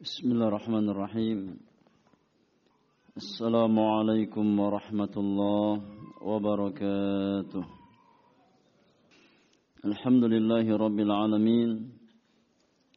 [0.00, 1.56] بسم الله الرحمن الرحيم.
[3.16, 5.82] السلام عليكم ورحمة الله
[6.22, 7.64] وبركاته.
[9.84, 11.92] الحمد لله رب العالمين.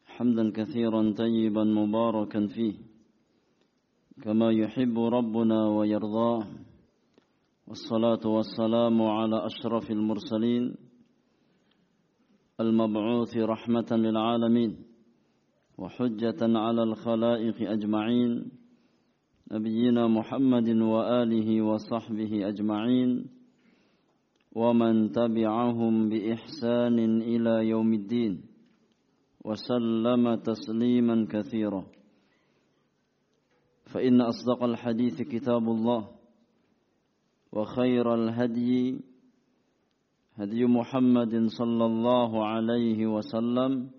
[0.07, 2.73] حمدا كثيرا طيبا مباركا فيه.
[4.23, 6.43] كما يحب ربنا ويرضاه.
[7.67, 10.75] والصلاة والسلام على أشرف المرسلين.
[12.59, 14.88] المبعوث رحمة للعالمين.
[15.79, 18.51] وحجة على الخلائق أجمعين.
[19.51, 23.29] نبينا محمد وآله وصحبه أجمعين.
[24.55, 28.41] ومن تبعهم بإحسان إلى يوم الدين.
[29.45, 31.85] وسلم تسليما كثيرا.
[33.93, 36.07] فإن أصدق الحديث كتاب الله.
[37.51, 38.99] وخير الهدي
[40.35, 43.98] هدي محمد صلى الله عليه وسلم.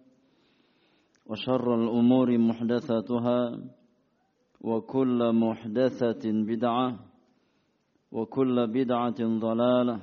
[1.30, 3.40] وشر الأمور محدثاتها
[4.60, 6.98] وكل محدثة بدعة
[8.12, 10.00] وكل بدعة ضلالة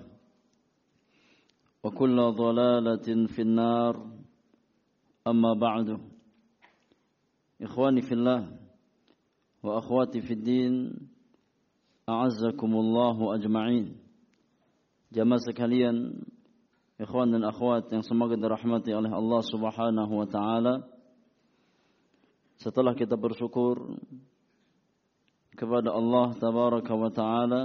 [1.83, 3.93] وكل ضلالة في النار
[5.27, 5.99] أما بعد
[7.61, 8.41] إخواني في الله
[9.63, 10.73] وأخواتي في الدين
[12.09, 14.07] أعزكم الله أجمعين
[15.07, 16.19] Jamaah sekalian,
[16.99, 19.39] ikhwan dan akhwat yang semoga dirahmati oleh Allah.
[22.57, 23.97] Setelah kita bersyukur
[25.57, 27.61] kepada Allah tabaraka wa taala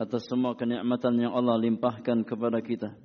[0.00, 2.96] atas semua kenikmatan yang Allah limpahkan kepada kita.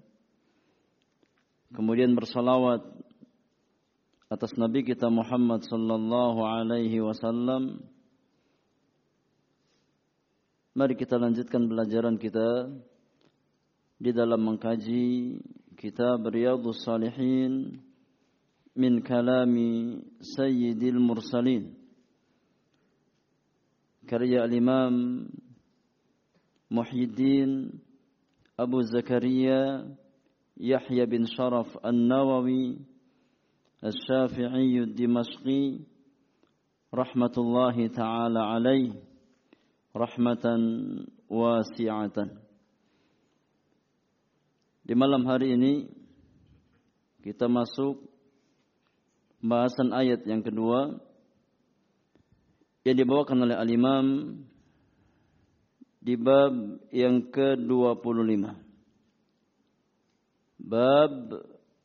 [1.76, 2.88] Kemudian bersalawat
[4.32, 7.84] atas Nabi kita Muhammad sallallahu alaihi wasallam
[10.76, 12.68] Mari kita lanjutkan pelajaran kita
[13.96, 15.40] di dalam mengkaji
[15.80, 17.80] kitab Riyadhus Salihin
[18.76, 19.56] من كلام
[20.20, 21.74] سيد المرسلين.
[24.10, 24.96] كريا الإمام
[26.72, 27.72] محي الدين
[28.60, 29.96] أبو زكريا
[30.58, 32.78] يحيى بن شرف النووي
[33.84, 35.80] الشافعي الدمشقي
[36.94, 38.92] رحمة الله تعالى عليه
[39.96, 40.46] رحمة
[41.30, 42.18] واسعة.
[44.86, 45.90] Di malam hari ini
[47.26, 48.06] kita masuk
[49.46, 50.98] bahasan ayat yang kedua
[52.86, 54.06] yang dibawakan oleh al-Imam
[56.02, 56.54] di bab
[56.94, 58.46] yang ke-25.
[60.66, 61.14] Bab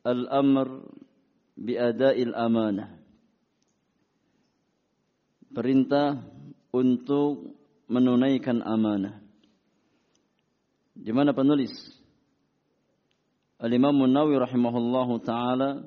[0.05, 0.69] al-amr
[1.57, 3.01] bi ada'il amanah.
[5.51, 6.21] Perintah
[6.73, 7.57] untuk
[7.89, 9.19] menunaikan amanah.
[10.95, 11.73] Di mana penulis
[13.61, 15.85] Al-Imam Nawawi rahimahullahu taala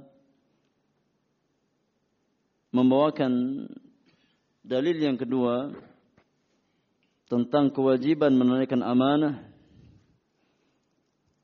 [2.74, 3.64] membawakan
[4.66, 5.70] dalil yang kedua
[7.30, 9.46] tentang kewajiban menunaikan amanah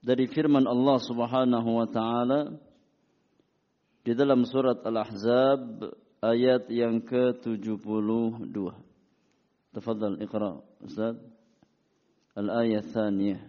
[0.02, 2.58] dari firman Allah Subhanahu wa taala
[4.02, 5.86] di dalam surat Al-Ahzab
[6.24, 8.58] ayat yang ke-72.
[9.70, 11.14] Tafadhal iqra Ustaz.
[12.34, 13.42] Al-ayah tsaniyah.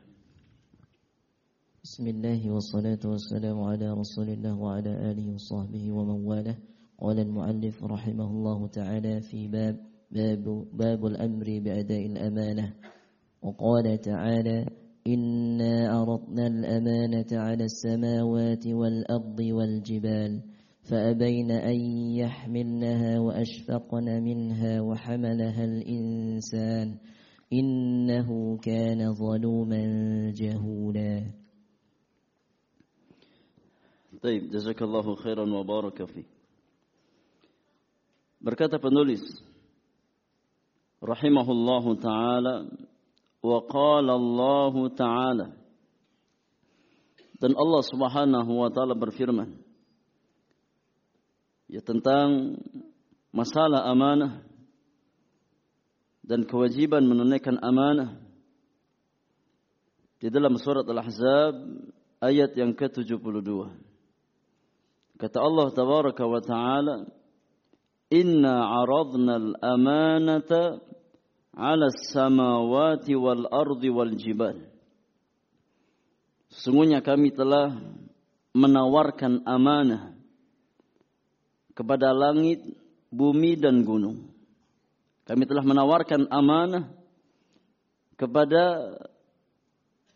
[1.81, 2.61] Bismillahirrahmanirrahim.
[2.61, 6.59] Wassalatu wassalamu ala Rasulillah wa ala alihi washabbihi wa man walah.
[7.00, 12.75] قال المؤلف رحمه الله تعالى في باب باب, باب الأمر بأداء الأمانة.
[13.43, 14.66] وقال تعالى
[15.06, 20.43] إنا أردنا الأمانة على السماوات والأرض والجبال
[20.91, 21.81] فأبين أن
[22.16, 26.99] يحملنها وأشفقن منها وحملها الإنسان
[27.53, 29.82] إنه كان ظلوما
[30.31, 31.31] جهولا.
[34.22, 36.40] طيب جزاك الله خيرا وبارك فيك.
[38.41, 39.21] Berkata penulis
[41.01, 42.67] rahimahullahu taala
[43.41, 45.47] wa qala Allah taala
[47.41, 49.56] dan Allah Subhanahu wa taala berfirman
[51.69, 52.59] ya tentang
[53.31, 54.43] masalah amanah
[56.26, 58.19] dan kewajiban menunaikan amanah
[60.20, 61.55] di dalam surat Al-Ahzab
[62.20, 63.49] ayat yang ke-72.
[65.17, 67.09] Kata Allah tabaraka wa taala,
[68.11, 70.83] "Inna 'aradna al-amanata
[71.55, 74.59] 'ala as-samawati wal ardi wal jibal."
[76.51, 77.79] Sesungguhnya kami telah
[78.51, 80.19] menawarkan amanah
[81.79, 82.61] kepada langit,
[83.15, 84.29] bumi dan gunung.
[85.25, 86.91] Kami telah menawarkan amanah
[88.19, 88.99] kepada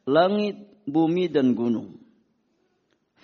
[0.05, 2.03] langit, bumi dan gunung.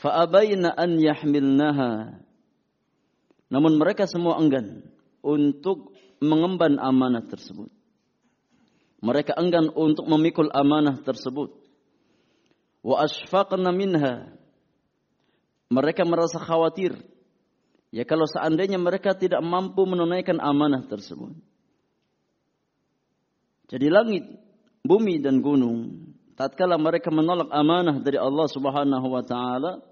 [0.00, 2.22] Fa'abaina an yahmilnaha.
[3.50, 4.86] Namun mereka semua enggan
[5.20, 5.92] untuk
[6.22, 7.68] mengemban amanah tersebut.
[9.02, 11.50] Mereka enggan untuk memikul amanah tersebut.
[12.80, 14.30] Wa asfaqna minha.
[15.68, 16.94] Mereka merasa khawatir.
[17.90, 21.34] Ya kalau seandainya mereka tidak mampu menunaikan amanah tersebut.
[23.66, 24.24] Jadi langit,
[24.86, 26.10] bumi dan gunung
[26.40, 29.89] tatkala mereka menolak amanah dari Allah Subhanahu wa taala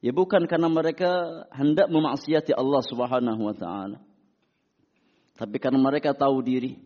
[0.00, 4.00] Ya bukan karena mereka hendak memaksiati Allah Subhanahu wa taala.
[5.36, 6.80] Tapi karena mereka tahu diri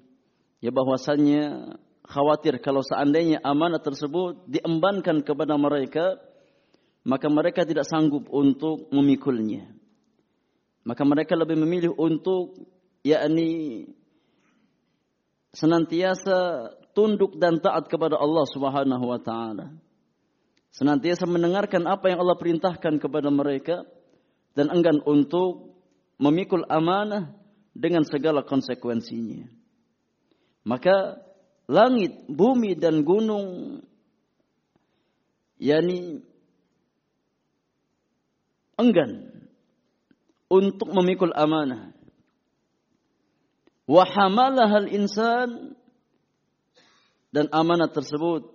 [0.59, 1.75] ya bahwasannya
[2.07, 6.19] khawatir kalau seandainya amanah tersebut diembankan kepada mereka
[7.07, 9.71] maka mereka tidak sanggup untuk memikulnya.
[10.83, 12.59] Maka mereka lebih memilih untuk
[13.07, 13.87] yakni
[15.55, 19.84] senantiasa tunduk dan taat kepada Allah Subhanahu wa taala
[20.75, 23.87] senantiasa mendengarkan apa yang Allah perintahkan kepada mereka
[24.59, 25.79] dan enggan untuk
[26.19, 27.31] memikul amanah
[27.75, 29.47] dengan segala konsekuensinya.
[30.67, 31.23] Maka
[31.71, 33.79] langit, bumi dan gunung
[35.63, 36.23] yakni
[38.75, 39.31] enggan
[40.51, 41.95] untuk memikul amanah.
[43.85, 45.77] Wa hamalaha insan
[47.31, 48.54] dan amanah tersebut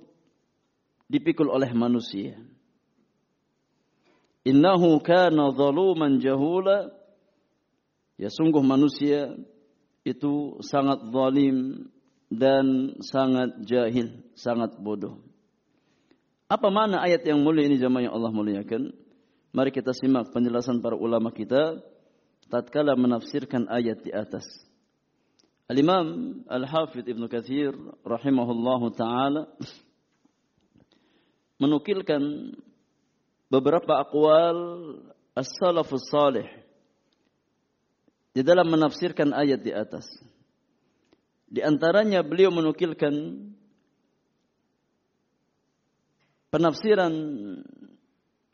[1.09, 2.38] dipikul oleh manusia.
[4.45, 6.94] Innahu kana zaluman jahula.
[8.15, 9.35] Ya sungguh manusia
[10.06, 11.88] itu sangat zalim
[12.29, 15.19] dan sangat jahil, sangat bodoh.
[16.50, 18.94] Apa mana ayat yang mulia ini jemaah yang Allah muliakan?
[19.50, 21.81] Mari kita simak penjelasan para ulama kita
[22.50, 24.45] tatkala menafsirkan ayat di atas.
[25.69, 29.53] Al-Imam Al-Hafidh Ibnu Katsir rahimahullahu taala
[31.59, 32.56] menukilkan
[33.51, 34.57] beberapa akwal
[35.35, 36.47] as-salafus salih
[38.31, 40.07] di dalam menafsirkan ayat di atas.
[41.50, 43.11] Di antaranya beliau menukilkan
[46.53, 47.13] penafsiran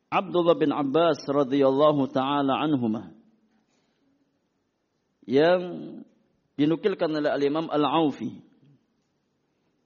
[0.10, 3.12] Abdullah bin Abbas radhiyallahu taala anhuma
[5.28, 5.62] yang
[6.56, 8.32] dinukilkan oleh al-Imam Al-Aufi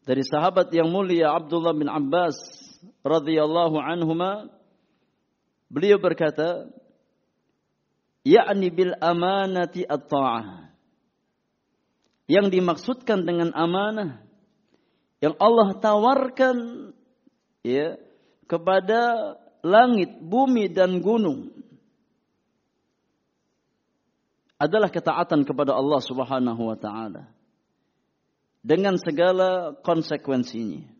[0.05, 2.37] dari sahabat yang mulia Abdullah bin Abbas
[3.03, 4.51] radhiyallahu anhuma
[5.69, 6.69] beliau berkata
[8.25, 10.67] yakni bil amanati at-ta'ah.
[12.29, 14.21] Yang dimaksudkan dengan amanah
[15.17, 16.57] yang Allah tawarkan
[17.65, 17.97] ya
[18.45, 19.33] kepada
[19.65, 21.49] langit, bumi dan gunung
[24.61, 27.31] adalah ketaatan kepada Allah Subhanahu wa taala
[28.61, 30.98] dengan segala konsekuensinya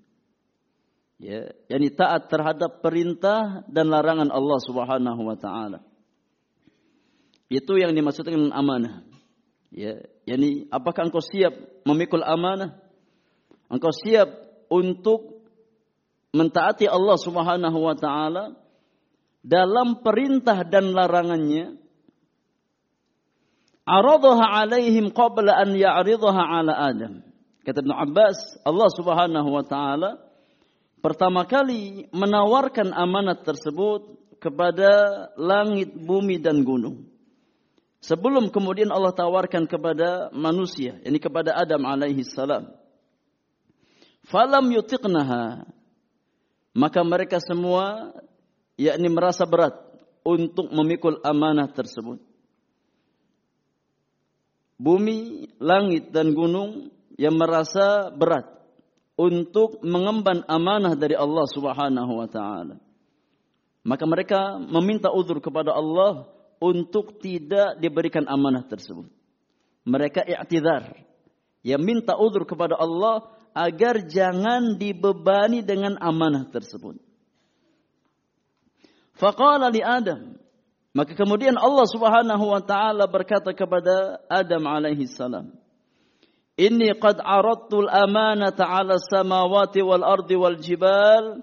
[1.19, 5.83] ya yakni taat terhadap perintah dan larangan Allah Subhanahu wa taala.
[7.51, 9.04] Itu yang dimaksudkan dengan amanah.
[9.69, 12.80] Ya yakni apakah engkau siap memikul amanah?
[13.69, 14.31] Engkau siap
[14.71, 15.45] untuk
[16.31, 18.56] mentaati Allah Subhanahu wa taala
[19.44, 21.77] dalam perintah dan larangannya?
[23.89, 27.25] Aradaha alaihim qabla an ya'ridaha ala Adam.
[27.66, 30.29] Kata Ibnu Abbas Allah Subhanahu wa taala
[31.00, 34.90] pertama kali menawarkan amanat tersebut kepada
[35.36, 37.07] langit, bumi dan gunung.
[38.00, 42.71] Sebelum kemudian Allah tawarkan kepada manusia, ini kepada Adam alaihi salam.
[44.31, 45.68] Falam yutiqnaha.
[46.71, 48.16] Maka mereka semua
[48.80, 49.76] yakni merasa berat
[50.23, 52.23] untuk memikul amanah tersebut.
[54.80, 56.88] Bumi, langit dan gunung
[57.19, 58.58] yang merasa berat
[59.19, 62.80] untuk mengemban amanah dari Allah Subhanahu wa taala.
[63.83, 66.31] Maka mereka meminta uzur kepada Allah
[66.64, 69.11] untuk tidak diberikan amanah tersebut.
[69.83, 70.95] Mereka i'tidhar.
[71.59, 76.95] Ya minta uzur kepada Allah agar jangan dibebani dengan amanah tersebut.
[79.19, 80.40] Faqala li Adam.
[80.95, 85.58] Maka kemudian Allah Subhanahu wa taala berkata kepada Adam alaihi salam,
[86.59, 91.39] Inni qad aradtul amanata ala samawati wal ardi wal jibal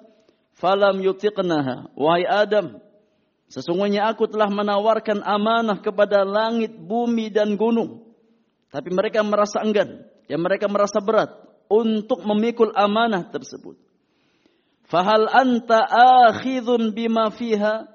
[0.60, 1.96] falam yutiqnaha.
[1.96, 2.76] Wahai Adam,
[3.48, 8.04] sesungguhnya aku telah menawarkan amanah kepada langit, bumi dan gunung.
[8.68, 11.32] Tapi mereka merasa enggan, ya mereka merasa berat
[11.72, 13.80] untuk memikul amanah tersebut.
[14.84, 15.80] Fahal anta
[16.28, 17.88] akhidun bima fiha?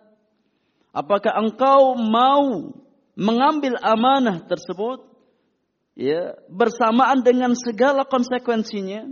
[0.90, 2.74] Apakah engkau mau
[3.14, 5.11] mengambil amanah tersebut?
[5.96, 9.12] Ya bersamaan dengan segala konsekuensinya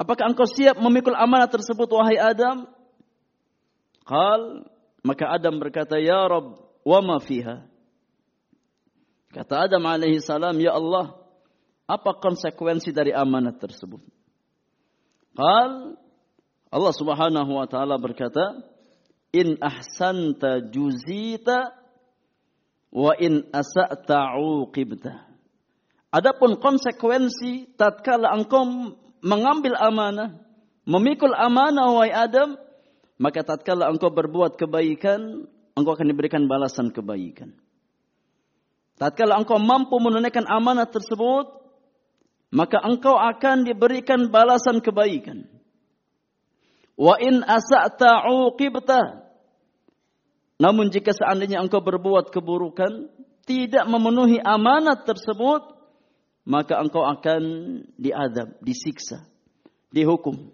[0.00, 2.68] apakah engkau siap memikul amanah tersebut wahai Adam
[4.04, 4.70] qal
[5.04, 7.70] maka Adam berkata ya Rabb wa ma fiha
[9.30, 11.14] Kata Adam alaihi salam, "Ya Allah,
[11.86, 14.02] apa konsekuensi dari amanah tersebut?"
[15.38, 15.94] Qal
[16.70, 18.58] Allah Subhanahu wa taala berkata,
[19.30, 21.78] "In ahsanta juzita
[22.90, 25.26] wa in asa'ta uqibta."
[26.10, 28.66] Adapun konsekuensi tatkala engkau
[29.22, 30.42] mengambil amanah,
[30.82, 32.58] memikul amanah wahai Adam,
[33.14, 35.46] maka tatkala engkau berbuat kebaikan,
[35.78, 37.54] engkau akan diberikan balasan kebaikan.
[38.98, 41.60] Tatkala engkau mampu menunaikan amanah tersebut,
[42.50, 45.46] maka engkau akan diberikan balasan kebaikan.
[46.98, 49.29] Wa in asa'ta uqibta.
[50.59, 53.11] Namun jika seandainya engkau berbuat keburukan,
[53.43, 55.75] tidak memenuhi amanah tersebut,
[56.47, 57.41] maka engkau akan
[57.99, 59.27] diadab, disiksa,
[59.91, 60.53] dihukum.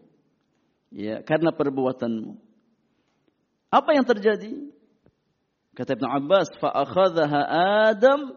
[0.92, 2.36] Ya, karena perbuatanmu.
[3.72, 4.52] Apa yang terjadi?
[5.72, 7.42] Kata Ibn Abbas, فَأَخَذَهَا
[7.96, 8.36] Adam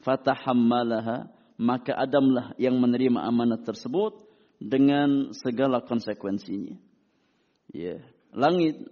[0.00, 1.28] fatahammalaha.
[1.60, 4.24] Maka Adamlah yang menerima amanat tersebut
[4.56, 6.74] dengan segala konsekuensinya.
[7.70, 8.00] Ya,
[8.32, 8.88] langit,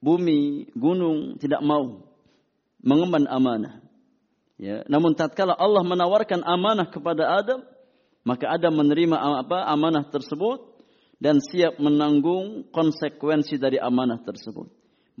[0.00, 2.08] bumi, gunung tidak mau
[2.80, 3.84] mengemban amanah.
[4.60, 7.64] Ya, namun tatkala Allah menawarkan amanah kepada Adam,
[8.24, 10.60] maka Adam menerima apa amanah tersebut
[11.16, 14.68] dan siap menanggung konsekuensi dari amanah tersebut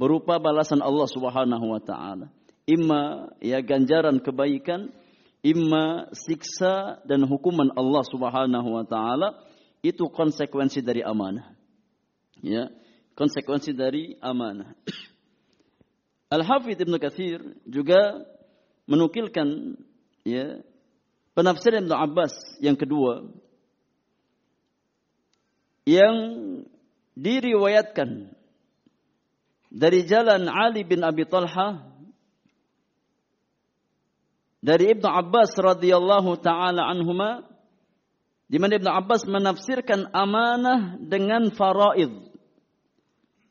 [0.00, 2.32] berupa balasan Allah Subhanahu wa taala.
[2.64, 4.88] Imma ya ganjaran kebaikan,
[5.44, 9.44] imma siksa dan hukuman Allah Subhanahu wa taala
[9.84, 11.52] itu konsekuensi dari amanah.
[12.40, 12.72] Ya,
[13.18, 14.74] konsekuensi dari amanah.
[16.34, 18.22] Al-Hafidh Ibn Katsir juga
[18.86, 19.74] menukilkan
[20.22, 20.62] ya
[21.34, 23.26] penafsiran Ibnu Abbas yang kedua
[25.90, 26.16] yang
[27.18, 28.30] diriwayatkan
[29.74, 31.82] dari jalan Ali bin Abi Talha
[34.62, 37.42] dari Ibnu Abbas radhiyallahu taala anhuma
[38.46, 42.29] di mana Ibnu Abbas menafsirkan amanah dengan faraid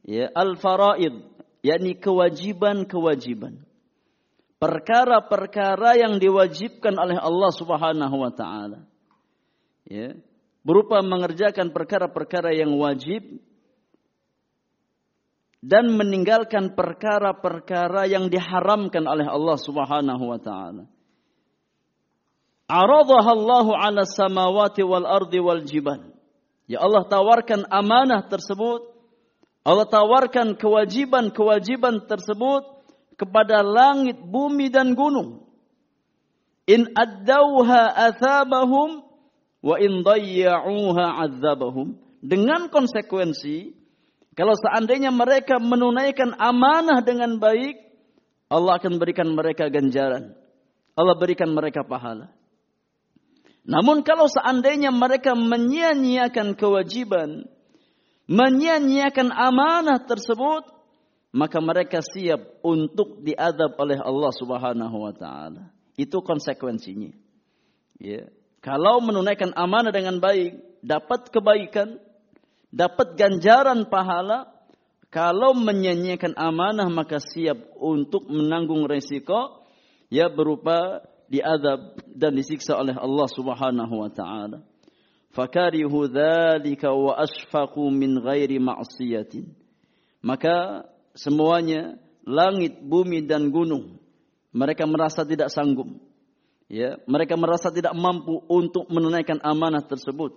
[0.07, 1.15] ya al faraid
[1.63, 3.69] yakni kewajiban-kewajiban
[4.59, 8.83] perkara-perkara yang diwajibkan oleh Allah Subhanahu wa taala.
[9.87, 10.13] Ya,
[10.61, 13.39] berupa mengerjakan perkara-perkara yang wajib
[15.63, 20.85] dan meninggalkan perkara-perkara yang diharamkan oleh Allah Subhanahu wa taala.
[22.69, 26.13] Allah 'ala samawati wal ardi wal jibal.
[26.69, 28.98] Ya Allah tawarkan amanah tersebut.
[29.67, 32.63] Allah tawarkan kewajiban-kewajiban tersebut
[33.19, 35.43] kepada langit, bumi dan gunung.
[36.69, 39.03] In addauha athabahum
[39.59, 41.99] wa in dayya'uha adzabahum.
[42.19, 43.79] Dengan konsekuensi
[44.39, 47.75] kalau seandainya mereka menunaikan amanah dengan baik,
[48.47, 50.31] Allah akan berikan mereka ganjaran.
[50.95, 52.31] Allah berikan mereka pahala.
[53.67, 57.51] Namun kalau seandainya mereka menyia-nyiakan kewajiban,
[58.29, 60.69] menyia-nyiakan amanah tersebut,
[61.33, 65.73] maka mereka siap untuk diadab oleh Allah Subhanahu wa taala.
[65.97, 67.11] Itu konsekuensinya.
[67.97, 68.29] Ya.
[68.61, 71.97] Kalau menunaikan amanah dengan baik, dapat kebaikan,
[72.69, 74.51] dapat ganjaran pahala.
[75.09, 79.65] Kalau menyanyikan amanah maka siap untuk menanggung resiko
[80.13, 84.68] ya berupa diadab dan disiksa oleh Allah Subhanahu wa taala.
[85.39, 89.47] Fakarihu dzalika wa asfaqu min ghairi ma'siyatin.
[90.19, 90.83] Maka
[91.15, 91.95] semuanya
[92.27, 94.03] langit, bumi dan gunung.
[94.51, 95.87] Mereka merasa tidak sanggup.
[96.67, 100.35] Ya, mereka merasa tidak mampu untuk menunaikan amanah tersebut.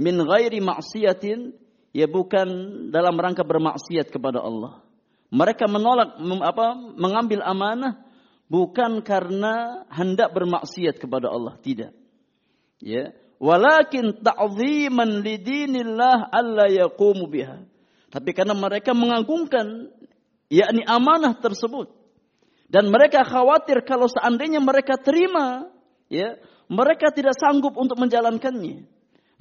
[0.00, 1.52] Min ghairi maksiatin,
[1.92, 2.48] ya bukan
[2.88, 4.80] dalam rangka bermaksiat kepada Allah.
[5.28, 8.00] Mereka menolak apa mengambil amanah
[8.48, 11.92] bukan karena hendak bermaksiat kepada Allah, tidak.
[12.80, 13.12] Ya,
[13.42, 17.58] walakin ta'ziman lidinillah alla yaqumu biha.
[18.14, 19.90] Tapi karena mereka mengagungkan
[20.46, 21.90] yakni amanah tersebut.
[22.70, 25.68] Dan mereka khawatir kalau seandainya mereka terima,
[26.08, 26.38] ya,
[26.70, 28.86] mereka tidak sanggup untuk menjalankannya.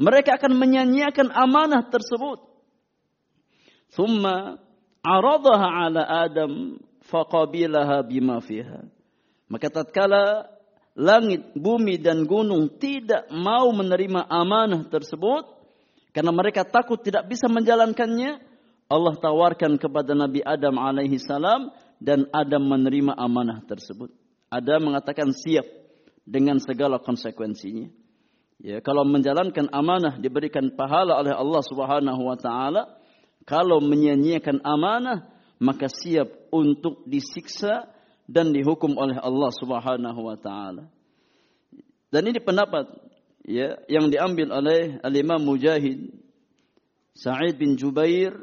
[0.01, 2.43] Mereka akan menyanyiakan amanah tersebut.
[3.93, 4.59] Thumma
[5.05, 8.87] aradaha ala Adam faqabilaha bima fiha.
[9.51, 10.47] Maka tatkala
[10.97, 15.47] langit, bumi dan gunung tidak mau menerima amanah tersebut
[16.11, 18.43] karena mereka takut tidak bisa menjalankannya,
[18.91, 21.71] Allah tawarkan kepada Nabi Adam alaihi salam
[22.03, 24.11] dan Adam menerima amanah tersebut.
[24.51, 25.63] Adam mengatakan siap
[26.27, 27.87] dengan segala konsekuensinya.
[28.61, 32.99] Ya, kalau menjalankan amanah diberikan pahala oleh Allah Subhanahu wa taala.
[33.41, 35.25] Kalau menyia-nyiakan amanah
[35.57, 37.89] maka siap untuk disiksa
[38.27, 40.89] dan dihukum oleh Allah Subhanahu wa taala.
[42.11, 42.91] Dan ini pendapat
[43.47, 46.11] ya yang diambil oleh Al-Imam Mujahid,
[47.15, 48.35] Sa'id bin Jubair,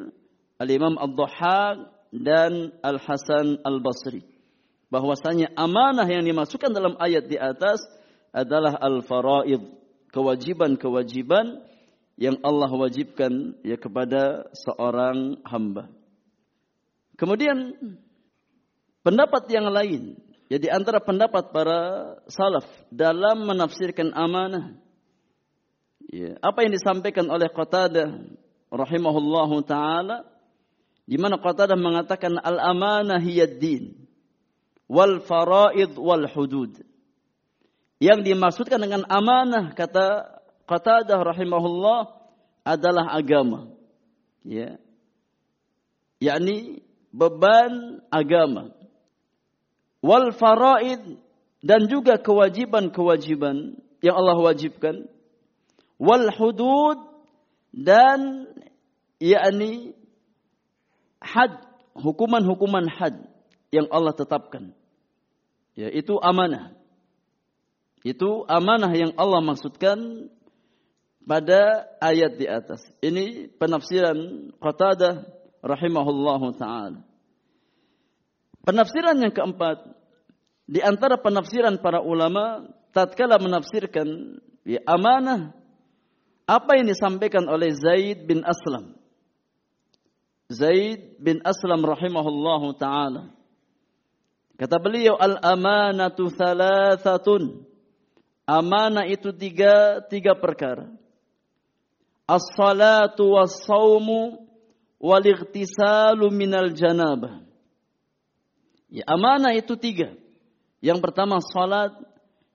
[0.57, 4.25] Al-Imam Ad-Dhahhak dan Al-Hasan Al-Basri.
[4.89, 7.85] Bahwasanya amanah yang dimasukkan dalam ayat di atas
[8.33, 9.61] adalah al-faraid,
[10.17, 11.61] kewajiban-kewajiban
[12.17, 15.93] yang Allah wajibkan ya kepada seorang hamba.
[17.21, 17.77] Kemudian
[19.09, 21.81] pendapat yang lain Ya antara pendapat para
[22.25, 24.81] salaf dalam menafsirkan amanah.
[26.09, 28.17] Ya, apa yang disampaikan oleh Qatadah
[28.73, 30.25] rahimahullahu taala
[31.05, 34.09] di mana Qatadah mengatakan al-amanah hiya din
[34.89, 36.81] wal faraid wal hudud.
[38.01, 40.33] Yang dimaksudkan dengan amanah kata
[40.65, 42.09] Qatadah rahimahullah
[42.65, 43.69] adalah agama.
[44.49, 44.81] Ya.
[46.25, 46.81] yakni
[47.13, 48.78] beban agama
[50.05, 51.19] wal faraid
[51.63, 55.11] dan juga kewajiban-kewajiban yang Allah wajibkan
[55.99, 56.99] wal hudud
[57.75, 58.47] dan
[59.19, 59.99] yakni
[61.19, 61.59] had
[61.99, 63.27] hukuman-hukuman had
[63.75, 64.73] yang Allah tetapkan
[65.79, 66.75] yaitu amanah.
[68.03, 70.31] Itu amanah yang Allah maksudkan
[71.23, 72.83] pada ayat di atas.
[72.99, 75.27] Ini penafsiran Qatadah
[75.63, 77.08] rahimahullahu taala
[78.67, 79.85] Penafsiran yang keempat
[80.69, 84.37] di antara penafsiran para ulama tatkala menafsirkan
[84.69, 85.57] ya, amanah
[86.45, 88.97] apa yang disampaikan oleh Zaid bin Aslam.
[90.49, 93.33] Zaid bin Aslam rahimahullahu taala.
[94.57, 97.65] Kata beliau al-amanatu thalathatun.
[98.49, 100.89] Amanah itu tiga tiga perkara.
[102.29, 104.45] As-salatu was-saumu
[105.01, 107.48] wal-ightisalu minal janabah.
[108.89, 110.17] Ya, amanah itu tiga.
[110.81, 111.93] Yang pertama salat,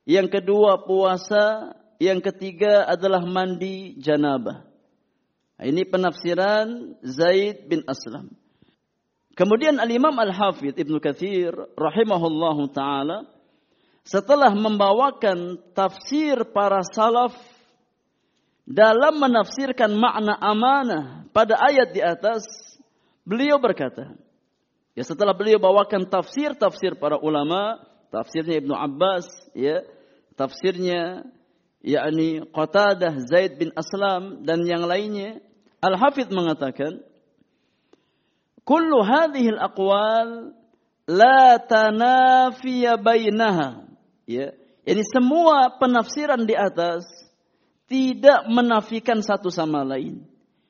[0.04, 4.66] yang kedua puasa, yang ketiga adalah mandi janabah.
[5.62, 8.34] Nah, ini penafsiran Zaid bin Aslam.
[9.34, 13.26] Kemudian Al-Imam Al-Hafidh Ibnu Kathir rahimahullahu taala
[14.04, 17.34] setelah membawakan tafsir para salaf
[18.68, 22.44] dalam menafsirkan makna amanah pada ayat di atas,
[23.24, 24.16] beliau berkata,
[24.94, 27.82] Ya setelah beliau bawakan tafsir-tafsir para ulama,
[28.14, 29.26] tafsirnya Ibnu Abbas,
[29.58, 29.82] ya,
[30.38, 31.26] tafsirnya
[31.82, 35.42] yakni Qatadah, Zaid bin Aslam dan yang lainnya,
[35.82, 37.02] Al-Hafidh mengatakan,
[38.64, 40.56] "Kullu hadhihi al-aqwal
[41.10, 43.90] la tanafiya bainaha."
[44.30, 44.56] Ya,
[44.88, 47.04] ini semua penafsiran di atas
[47.90, 50.24] tidak menafikan satu sama lain.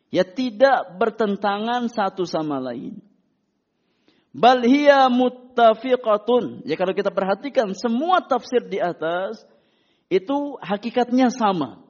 [0.09, 2.97] Ya tidak bertentangan satu sama lain.
[4.33, 6.65] Bal hiya muttafiqatun.
[6.65, 9.45] Ya kalau kita perhatikan semua tafsir di atas
[10.09, 11.85] itu hakikatnya sama.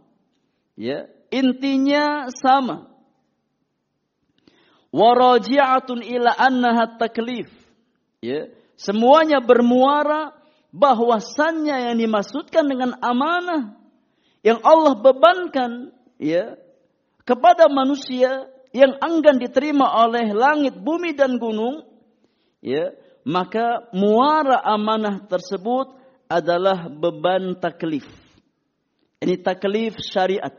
[0.75, 2.91] Ya, intinya sama.
[4.91, 7.47] Waraji'atun ila annaha taklif.
[8.19, 10.35] Ya, semuanya bermuara
[10.75, 13.77] bahwasannya yang dimaksudkan dengan amanah
[14.43, 16.59] yang Allah bebankan ya
[17.23, 21.92] kepada manusia yang enggan diterima oleh langit, bumi dan gunung
[22.63, 22.95] ya
[23.27, 25.95] maka muara amanah tersebut
[26.27, 28.07] adalah beban taklif.
[29.23, 30.51] Ini taklif syariat.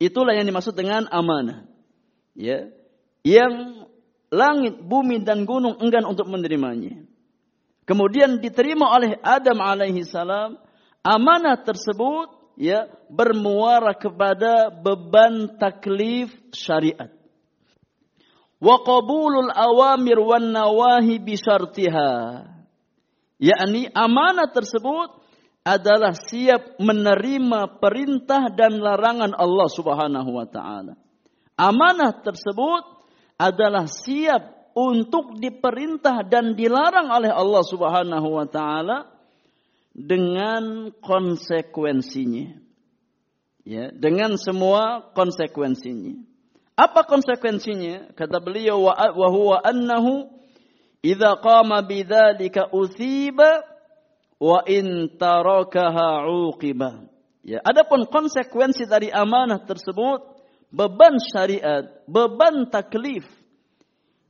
[0.00, 1.68] Itulah yang dimaksud dengan amanah.
[2.32, 2.72] Ya.
[3.20, 3.84] Yang
[4.32, 7.04] langit, bumi dan gunung enggan untuk menerimanya.
[7.84, 10.56] Kemudian diterima oleh Adam alaihi salam,
[11.04, 17.19] amanah tersebut ya bermuara kepada beban taklif syariat
[18.60, 22.44] wa qabulul awamir wan nawahi bi syartiha
[23.40, 25.20] yakni amanah tersebut
[25.64, 30.96] adalah siap menerima perintah dan larangan Allah Subhanahu wa taala.
[31.60, 32.84] Amanah tersebut
[33.36, 39.12] adalah siap untuk diperintah dan dilarang oleh Allah Subhanahu wa taala
[39.92, 42.56] dengan konsekuensinya.
[43.68, 46.16] Ya, dengan semua konsekuensinya.
[46.80, 48.16] Apa konsekuensinya?
[48.16, 50.32] Kata beliau wa huwa annahu
[51.04, 53.60] idza qama bidzalika uthiba
[54.40, 57.04] wa in tarakaha uqiba.
[57.44, 60.24] Ya, adapun konsekuensi dari amanah tersebut
[60.72, 63.28] beban syariat, beban taklif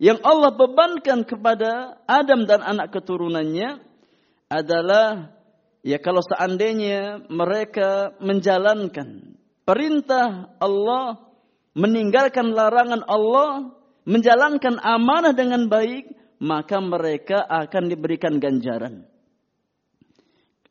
[0.02, 3.78] yang Allah bebankan kepada Adam dan anak keturunannya
[4.50, 5.36] adalah
[5.86, 11.29] ya kalau seandainya mereka menjalankan perintah Allah
[11.74, 13.70] meninggalkan larangan Allah,
[14.06, 19.04] menjalankan amanah dengan baik, maka mereka akan diberikan ganjaran.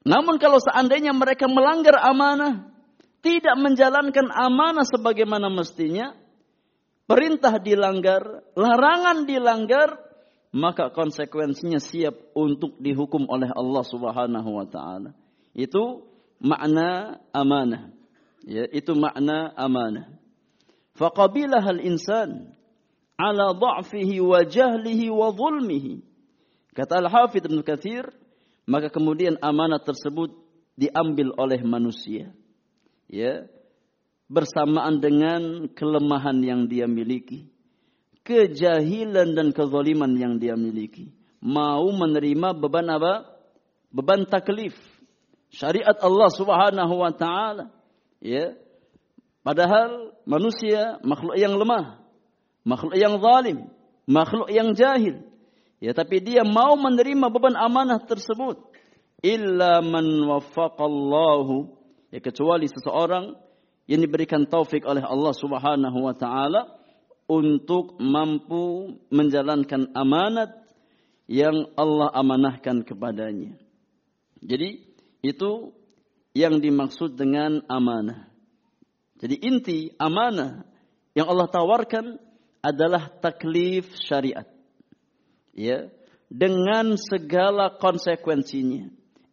[0.03, 2.71] Namun kalau seandainya mereka melanggar amanah,
[3.19, 6.15] tidak menjalankan amanah sebagaimana mestinya,
[7.05, 9.99] perintah dilanggar, larangan dilanggar,
[10.49, 15.13] maka konsekuensinya siap untuk dihukum oleh Allah Subhanahu wa taala.
[15.53, 16.09] Itu
[16.41, 17.93] makna amanah.
[18.47, 20.09] Ya, itu makna amanah.
[23.19, 26.03] Ala dha'fihi wa jahlihi wa zulmihi.
[26.75, 28.07] Kata Al-Hafidh Ibn Kathir,
[28.67, 30.31] maka kemudian amanat tersebut
[30.79, 32.31] diambil oleh manusia.
[33.09, 33.49] Ya,
[34.29, 37.49] bersamaan dengan kelemahan yang dia miliki,
[38.21, 41.11] kejahilan dan kezaliman yang dia miliki.
[41.41, 43.25] Mau menerima beban apa?
[43.89, 44.77] Beban taklif.
[45.49, 47.73] Syariat Allah Subhanahu wa taala.
[48.21, 48.53] Ya.
[49.41, 51.99] Padahal manusia makhluk yang lemah
[52.69, 53.71] makhluk yang zalim,
[54.05, 55.25] makhluk yang jahil.
[55.79, 58.59] Ya, tapi dia mau menerima beban amanah tersebut.
[59.23, 61.71] Illa man waffaqallahu.
[62.13, 63.37] Ya, kecuali seseorang
[63.89, 66.77] yang diberikan taufik oleh Allah Subhanahu wa taala
[67.29, 70.51] untuk mampu menjalankan amanat
[71.29, 73.55] yang Allah amanahkan kepadanya.
[74.41, 74.81] Jadi
[75.21, 75.73] itu
[76.33, 78.28] yang dimaksud dengan amanah.
[79.19, 80.63] Jadi inti amanah
[81.11, 82.15] yang Allah tawarkan
[82.63, 84.47] adalah taklif syariat.
[85.51, 85.91] Ya,
[86.31, 88.87] dengan segala konsekuensinya.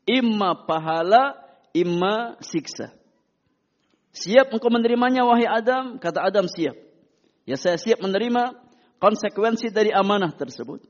[0.07, 1.39] Imma pahala,
[1.71, 2.95] imma siksa.
[4.17, 6.01] Siap engkau menerimanya wahai Adam?
[6.01, 6.75] Kata Adam siap.
[7.47, 8.59] Ya saya siap menerima
[8.99, 10.83] konsekuensi dari amanah tersebut.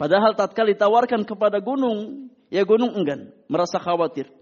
[0.00, 4.32] Padahal tatkala ditawarkan kepada gunung, ya gunung enggan, merasa khawatir.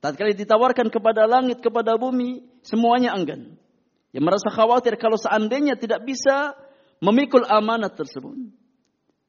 [0.00, 3.60] Tatkala ditawarkan kepada langit, kepada bumi, semuanya enggan.
[4.10, 6.56] Ya merasa khawatir kalau seandainya tidak bisa
[7.04, 8.34] memikul amanah tersebut.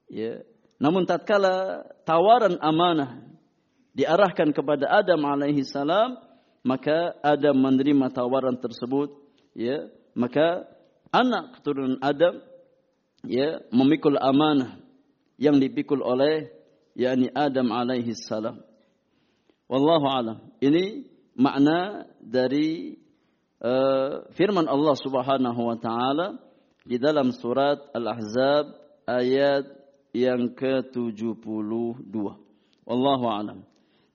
[0.07, 0.41] Ya.
[0.81, 3.21] Namun tatkala tawaran amanah
[3.93, 6.17] diarahkan kepada Adam alaihi salam,
[6.63, 9.13] maka Adam menerima tawaran tersebut,
[9.53, 9.91] ya.
[10.15, 10.65] Maka
[11.11, 12.39] anak keturunan Adam
[13.27, 14.79] ya memikul amanah
[15.35, 16.49] yang dipikul oleh
[16.95, 18.63] yakni Adam alaihi salam.
[19.71, 20.37] Wallahu alam.
[20.59, 21.07] Ini
[21.39, 22.99] makna dari
[23.63, 26.43] uh, firman Allah Subhanahu wa taala
[26.83, 28.75] di dalam surat Al-Ahzab
[29.07, 29.71] ayat
[30.11, 32.11] yang ke-72.
[32.83, 33.63] Wallahu a'lam.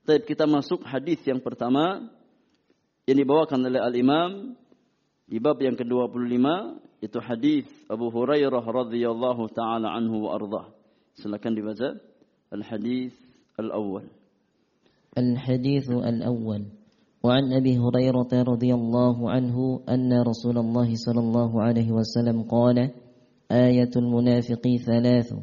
[0.05, 2.05] Baik, kita masuk hadis yang pertama
[3.09, 4.61] yang dibawakan oleh Al-Imam
[5.25, 6.45] di bab yang ke-25
[7.01, 10.69] itu hadis Abu Hurairah radhiyallahu taala anhu wa.
[11.16, 11.97] Silakan dibaca
[12.53, 13.16] al-hadis
[13.57, 14.05] al-awwal.
[15.16, 16.76] Al-hadis al-awwal.
[17.26, 22.94] وعن أبي هريرة رضي الله عنه أن رسول الله صلى الله عليه وسلم قال
[23.50, 25.35] آية المنافق ثلاث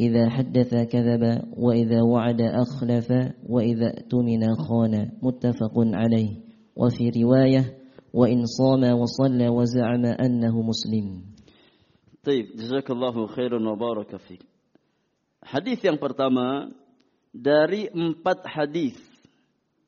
[0.00, 1.22] إذا حدث كذب
[1.54, 3.08] وإذا وعد أخلف
[3.46, 4.94] وإذا اؤتمن خان.
[5.22, 6.30] متفق عليه.
[6.76, 7.78] وفي رواية
[8.14, 11.22] وإن صام وصلى وزعم أنه مسلم.
[12.24, 14.42] طيب جزاك الله خيرا وبارك فيك.
[15.44, 16.72] Hadis yang pertama
[17.34, 18.94] dari empat hadis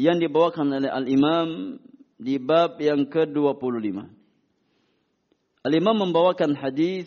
[0.03, 1.79] yang dibawakan oleh Al-Imam
[2.19, 4.03] di bab yang ke-25.
[5.63, 7.07] Al-Imam membawakan hadis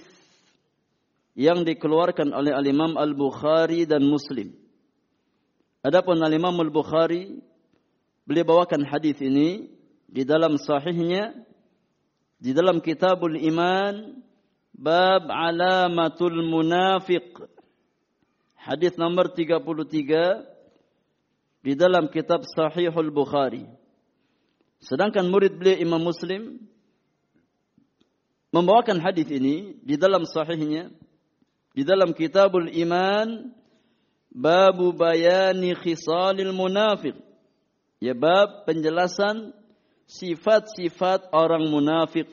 [1.36, 4.56] yang dikeluarkan oleh Al-Imam Al-Bukhari dan Muslim.
[5.84, 7.44] Adapun Al-Imam Al-Bukhari
[8.24, 9.68] beliau bawakan hadis ini
[10.08, 11.36] di dalam sahihnya
[12.40, 14.24] di dalam Kitabul Iman
[14.72, 17.36] bab alamatul munafiq
[18.70, 20.46] hadis nomor 33
[21.66, 23.66] di dalam kitab Sahihul Bukhari.
[24.78, 26.62] Sedangkan murid beliau Imam Muslim
[28.54, 30.94] membawakan hadis ini di dalam sahihnya
[31.74, 33.50] di dalam Kitabul Iman
[34.30, 37.18] babu bayani khisalil munafiq
[37.98, 39.52] ya bab penjelasan
[40.08, 42.30] sifat-sifat orang munafik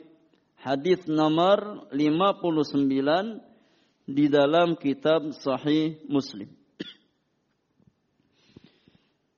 [0.61, 3.46] hadis nomor 59
[4.07, 6.47] di dalam kitab Sahih Muslim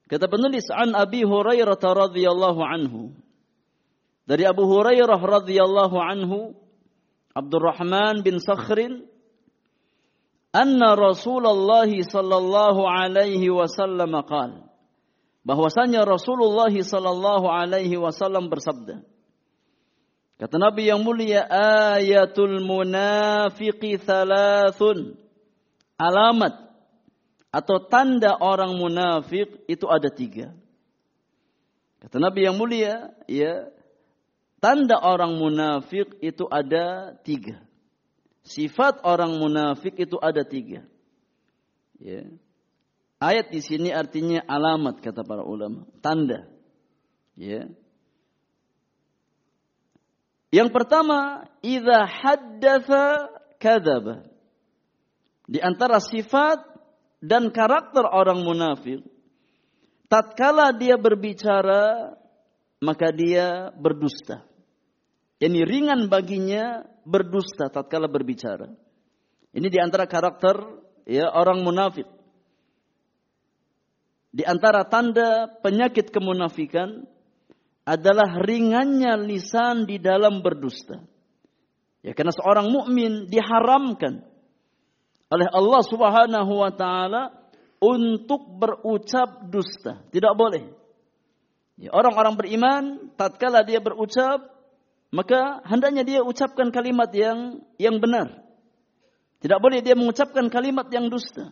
[0.09, 3.13] Kata penulis an Abi Hurairah radhiyallahu anhu.
[4.25, 6.57] Dari Abu Hurairah radhiyallahu anhu,
[7.37, 9.05] Abdurrahman bin Sakhrin,
[10.49, 14.65] anna Rasulullah sallallahu alaihi wasallam qaal
[15.45, 19.05] bahwasanya Rasulullah sallallahu alaihi wasallam bersabda
[20.39, 25.19] Kata Nabi yang mulia ayatul munafiqi thalathun
[25.99, 26.55] alamat
[27.51, 30.55] atau tanda orang munafik itu ada tiga.
[31.99, 33.67] Kata Nabi yang mulia, ya,
[34.63, 37.59] tanda orang munafik itu ada tiga.
[38.47, 40.87] Sifat orang munafik itu ada tiga.
[41.99, 42.23] Ya.
[43.19, 46.47] Ayat di sini artinya alamat kata para ulama, tanda.
[47.35, 47.67] Ya.
[50.49, 53.03] Yang pertama, idza haddatsa
[53.61, 54.25] kadzaba.
[55.45, 56.61] Di antara sifat
[57.21, 59.05] dan karakter orang munafik,
[60.09, 62.17] tatkala dia berbicara,
[62.81, 64.45] maka dia berdusta.
[65.39, 68.73] Ini ringan baginya berdusta tatkala berbicara.
[69.53, 70.59] Ini di antara karakter
[71.09, 72.05] ya orang munafik.
[74.29, 77.09] Di antara tanda penyakit kemunafikan
[77.89, 81.01] adalah ringannya lisan di dalam berdusta.
[82.05, 84.21] Ya karena seorang mukmin diharamkan
[85.33, 87.33] oleh Allah Subhanahu wa taala
[87.81, 90.05] untuk berucap dusta.
[90.13, 90.69] Tidak boleh.
[91.79, 92.83] Ya, orang-orang beriman
[93.17, 94.45] tatkala dia berucap
[95.09, 98.45] maka hendaknya dia ucapkan kalimat yang yang benar.
[99.41, 101.49] Tidak boleh dia mengucapkan kalimat yang dusta.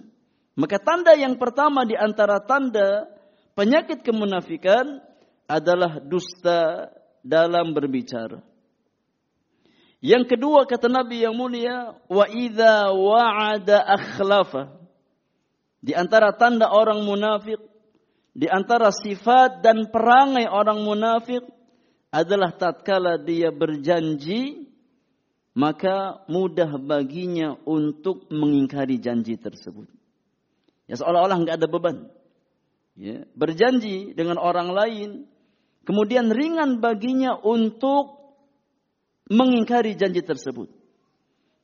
[0.53, 3.09] Maka tanda yang pertama di antara tanda
[3.57, 5.01] penyakit kemunafikan
[5.47, 6.91] adalah dusta
[7.23, 8.43] dalam berbicara.
[9.97, 14.77] Yang kedua kata Nabi yang mulia, wa idza wa'ada akhlafa.
[15.81, 17.57] Di antara tanda orang munafik,
[18.37, 21.41] di antara sifat dan perangai orang munafik
[22.13, 24.67] adalah tatkala dia berjanji
[25.57, 29.89] maka mudah baginya untuk mengingkari janji tersebut.
[30.85, 31.97] Ya seolah-olah nggak ada beban.
[32.93, 35.09] Ya, berjanji dengan orang lain,
[35.87, 38.19] kemudian ringan baginya untuk
[39.31, 40.67] mengingkari janji tersebut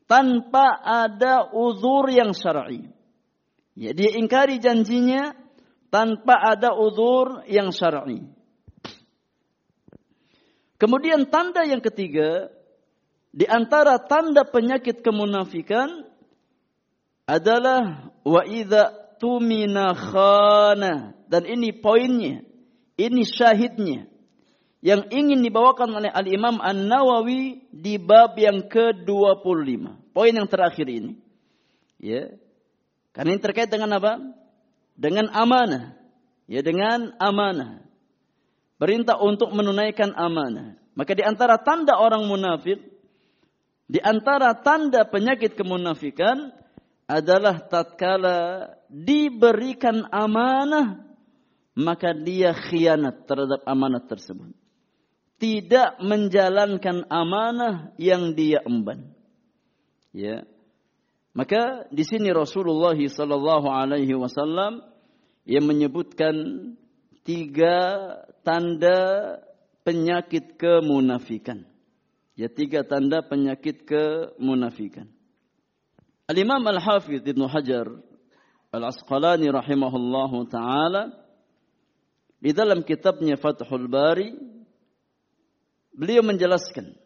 [0.07, 2.88] tanpa ada uzur yang syar'i.
[3.73, 5.33] Ya, dia ingkari janjinya
[5.89, 8.23] tanpa ada uzur yang syar'i.
[10.77, 12.51] Kemudian tanda yang ketiga
[13.33, 16.05] di antara tanda penyakit kemunafikan
[17.25, 21.17] adalah wa idza tumina khana.
[21.25, 22.45] Dan ini poinnya.
[22.93, 24.12] Ini syahidnya.
[24.84, 30.12] Yang ingin dibawakan oleh Al-Imam An-Nawawi di bab yang ke-25.
[30.12, 31.15] Poin yang terakhir ini.
[32.04, 32.36] Ya.
[33.15, 34.19] Karena ini terkait dengan apa?
[35.00, 35.96] Dengan amanah.
[36.52, 37.80] Ya, dengan amanah.
[38.76, 40.76] Perintah untuk menunaikan amanah.
[41.00, 42.84] Maka di antara tanda orang munafik,
[43.88, 46.52] di antara tanda penyakit kemunafikan
[47.08, 51.13] adalah tatkala diberikan amanah
[51.74, 54.54] maka dia khianat terhadap amanah tersebut.
[55.41, 59.12] Tidak menjalankan amanah yang dia emban.
[60.13, 60.46] Ya.
[61.34, 64.86] Maka di sini Rasulullah sallallahu alaihi wasallam
[65.43, 66.36] menyebutkan
[67.26, 67.78] tiga
[68.46, 69.41] tanda
[69.82, 71.65] penyakit kemunafikan.
[72.38, 75.10] Ya tiga tanda penyakit kemunafikan.
[76.30, 77.88] Al-Imam Al-Hafidh Ibn Hajar
[78.74, 81.13] Al-Asqalani rahimahullahu taala
[82.41, 84.34] di dalam kitabnya Fathul Bari
[85.93, 86.97] beliau menjelaskan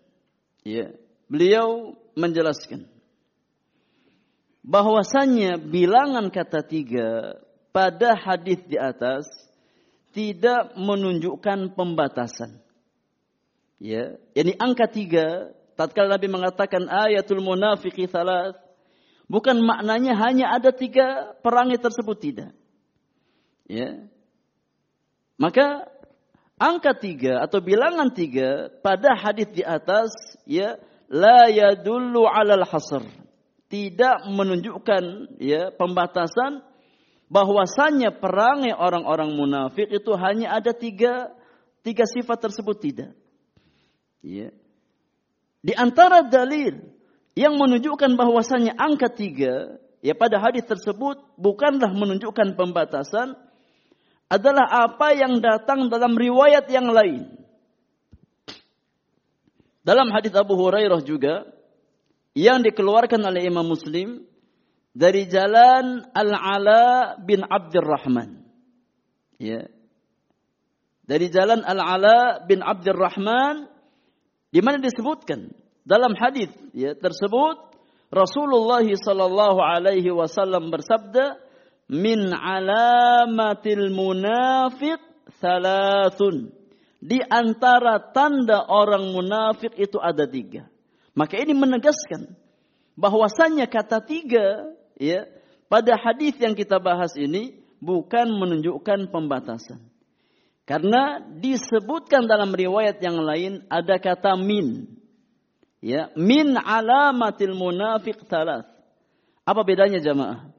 [0.64, 0.96] ya
[1.28, 2.88] beliau menjelaskan
[4.64, 7.40] bahwasannya bilangan kata tiga
[7.76, 9.28] pada hadis di atas
[10.16, 12.58] tidak menunjukkan pembatasan
[13.78, 18.68] ya ini angka tiga tatkala Nabi mengatakan ayatul munafiqi thalath
[19.28, 22.52] Bukan maknanya hanya ada tiga perangai tersebut tidak.
[23.68, 24.08] Ya.
[25.36, 25.84] Maka
[26.58, 30.10] angka tiga atau bilangan tiga pada hadis di atas
[30.44, 33.06] ya la yadullu alal hasr
[33.70, 36.66] tidak menunjukkan ya pembatasan
[37.28, 41.32] bahwasanya perangai orang-orang munafik itu hanya ada tiga
[41.84, 43.12] tiga sifat tersebut tidak.
[44.24, 44.52] Ya.
[45.64, 46.80] Di antara dalil
[47.36, 53.36] yang menunjukkan bahwasannya angka tiga ya pada hadis tersebut bukanlah menunjukkan pembatasan
[54.28, 57.32] adalah apa yang datang dalam riwayat yang lain.
[59.88, 61.48] Dalam hadis Abu Hurairah juga
[62.36, 64.28] yang dikeluarkan oleh Imam Muslim
[64.92, 68.44] dari jalan Al-Ala bin Abdurrahman.
[69.40, 69.72] Ya.
[71.08, 73.72] Dari jalan Al-Ala bin Abdurrahman
[74.52, 75.56] di mana disebutkan
[75.88, 77.64] dalam hadis ya tersebut
[78.12, 81.47] Rasulullah sallallahu alaihi wasallam bersabda
[81.88, 85.00] min alamatil munafiq
[85.40, 86.52] thalathun
[87.00, 90.68] di antara tanda orang munafik itu ada tiga
[91.16, 92.36] maka ini menegaskan
[93.00, 95.26] bahwasannya kata tiga ya
[95.72, 99.80] pada hadis yang kita bahas ini bukan menunjukkan pembatasan
[100.68, 104.98] karena disebutkan dalam riwayat yang lain ada kata min
[105.78, 108.66] Ya, min alamatil munafiq talas.
[109.46, 110.50] Apa bedanya jamaah?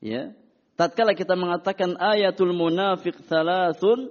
[0.00, 0.32] Ya.
[0.74, 4.10] Tatkala kita mengatakan ayatul munafiq thalathun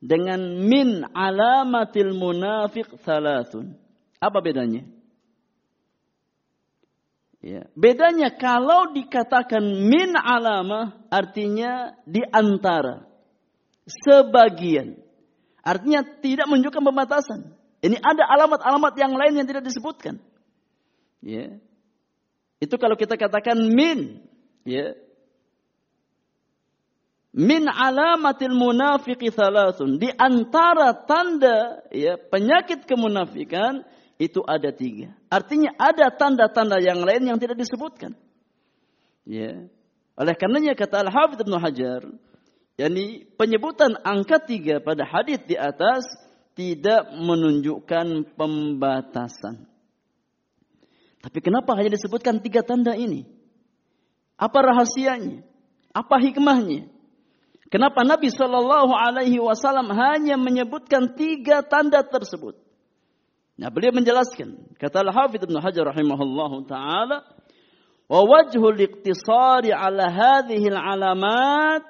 [0.00, 3.76] dengan min alamatil munafiq thalathun.
[4.20, 4.84] Apa bedanya?
[7.40, 7.64] Ya.
[7.72, 13.08] Bedanya kalau dikatakan min alamah artinya di antara
[13.88, 15.00] sebagian.
[15.64, 17.56] Artinya tidak menunjukkan pembatasan.
[17.80, 20.20] Ini ada alamat-alamat yang lain yang tidak disebutkan.
[21.24, 21.56] Ya.
[22.60, 24.20] Itu kalau kita katakan min,
[24.68, 24.92] ya.
[27.30, 30.02] Min alamatil munafiqi thalathun.
[30.02, 33.86] Di antara tanda ya penyakit kemunafikan
[34.18, 35.14] itu ada tiga.
[35.30, 38.18] Artinya ada tanda-tanda yang lain yang tidak disebutkan.
[39.22, 39.70] Ya.
[40.18, 42.02] Oleh karenanya kata Al-Hafidh Ibn Hajar,
[42.76, 46.04] yakni penyebutan angka tiga pada hadis di atas
[46.52, 49.64] tidak menunjukkan pembatasan.
[51.24, 53.24] Tapi kenapa hanya disebutkan tiga tanda ini?
[54.36, 55.40] Apa rahasianya?
[55.96, 56.99] Apa hikmahnya?
[57.70, 62.58] Kenapa Nabi Shallallahu Alaihi Wasallam hanya menyebutkan tiga tanda tersebut?
[63.54, 67.22] Nah, beliau menjelaskan, kata Al-Hafidz Ibnu Hajar rahimahullahu taala,
[68.10, 71.86] "Wa wajhul iqtisari ala hadhihi al-alamat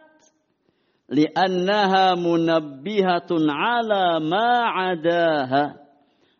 [1.08, 5.80] li'annaha munabbihatun ala ma 'adaha."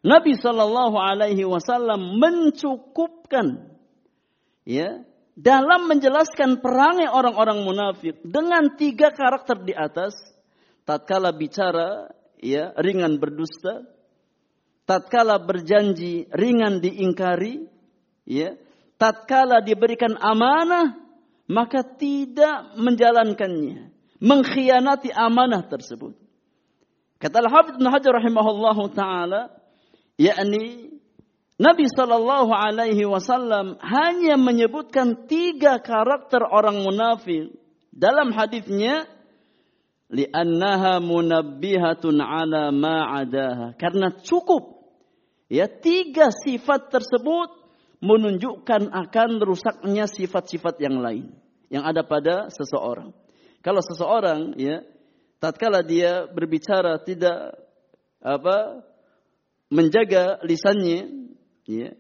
[0.04, 3.72] Nabi sallallahu alaihi wasallam mencukupkan
[4.68, 5.04] ya
[5.40, 10.12] dalam menjelaskan perangai orang-orang munafik dengan tiga karakter di atas
[10.84, 12.12] tatkala bicara
[12.44, 13.88] ya ringan berdusta
[14.90, 17.70] tatkala berjanji ringan diingkari,
[18.26, 18.58] ya,
[18.98, 20.98] tatkala diberikan amanah
[21.46, 26.18] maka tidak menjalankannya, mengkhianati amanah tersebut.
[27.22, 29.54] Kata Al-Hafidz Hajar rahimahullahu taala,
[30.18, 30.89] yakni
[31.60, 37.52] Nabi Shallallahu Alaihi Wasallam hanya menyebutkan tiga karakter orang munafik.
[37.92, 39.04] Dalam hadisnya
[40.08, 44.80] li'annaha munabbihatun ala ma'adaha karena cukup
[45.50, 47.50] Ya, tiga sifat tersebut
[47.98, 51.34] menunjukkan akan rusaknya sifat-sifat yang lain.
[51.66, 53.10] Yang ada pada seseorang.
[53.58, 54.86] Kalau seseorang ya
[55.42, 57.58] tatkala dia berbicara tidak
[58.22, 58.86] apa
[59.74, 61.29] menjaga lisannya
[61.70, 61.90] ya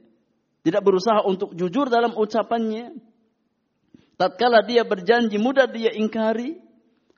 [0.66, 2.98] tidak berusaha untuk jujur dalam ucapannya
[4.18, 6.58] tatkala dia berjanji mudah dia ingkari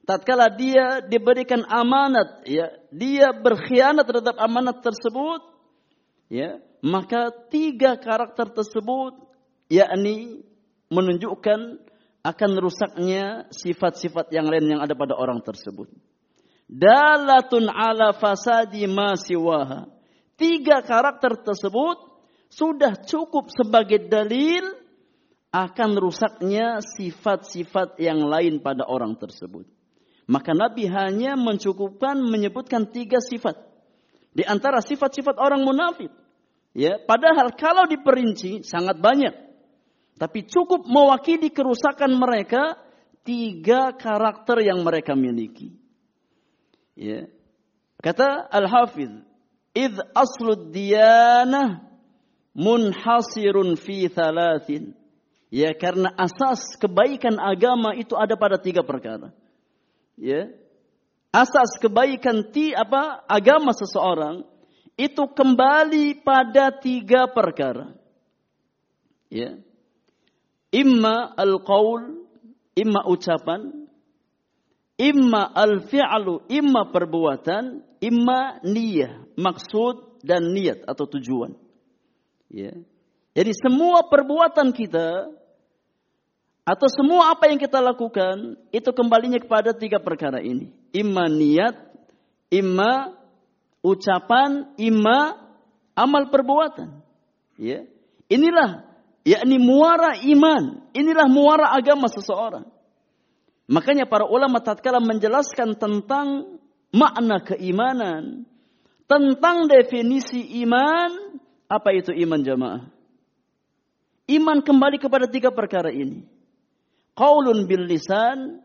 [0.04, 5.40] tatkala dia diberikan amanat ya dia berkhianat terhadap amanat tersebut
[6.28, 9.16] ya maka tiga karakter tersebut
[9.72, 10.44] yakni
[10.92, 11.80] menunjukkan
[12.22, 15.90] akan rusaknya sifat-sifat yang lain yang ada pada orang tersebut.
[16.70, 19.90] Dalatun ala fasadi ma siwaha.
[20.38, 21.98] Tiga karakter tersebut
[22.52, 24.64] sudah cukup sebagai dalil
[25.52, 29.68] akan rusaknya sifat-sifat yang lain pada orang tersebut.
[30.28, 33.56] Maka Nabi hanya mencukupkan menyebutkan tiga sifat.
[34.32, 36.08] Di antara sifat-sifat orang munafik.
[36.72, 39.34] Ya, padahal kalau diperinci sangat banyak.
[40.16, 42.80] Tapi cukup mewakili kerusakan mereka
[43.28, 45.76] tiga karakter yang mereka miliki.
[46.96, 47.28] Ya.
[48.00, 49.20] Kata Al-Hafidh,
[49.76, 51.91] "Id aslud diyanah
[52.56, 54.96] munhasirun fi thalathin."
[55.52, 59.36] Ya, karena asas kebaikan agama itu ada pada tiga perkara.
[60.16, 60.48] Ya.
[61.28, 64.48] Asas kebaikan ti apa agama seseorang
[64.96, 67.92] itu kembali pada tiga perkara.
[69.28, 69.60] Ya.
[70.72, 72.24] Imma al-qaul,
[72.72, 73.88] imma ucapan,
[74.96, 81.56] imma al-fi'lu, imma perbuatan, imma niyah, maksud dan niat atau tujuan.
[82.52, 82.76] Ya.
[83.32, 85.32] Jadi semua perbuatan kita
[86.62, 90.68] atau semua apa yang kita lakukan itu kembalinya kepada tiga perkara ini.
[90.92, 91.74] Imma niat,
[92.52, 93.16] imma
[93.80, 95.48] ucapan, ima,
[95.96, 97.02] amal perbuatan.
[97.56, 97.88] Ya.
[98.28, 98.84] Inilah
[99.24, 102.68] yakni muara iman, inilah muara agama seseorang.
[103.66, 106.60] Makanya para ulama tatkala menjelaskan tentang
[106.92, 108.44] makna keimanan,
[109.08, 111.40] tentang definisi iman,
[111.72, 112.84] apa itu iman jamaah?
[114.28, 116.28] Iman kembali kepada tiga perkara ini.
[117.16, 118.60] Qaulun bil lisan,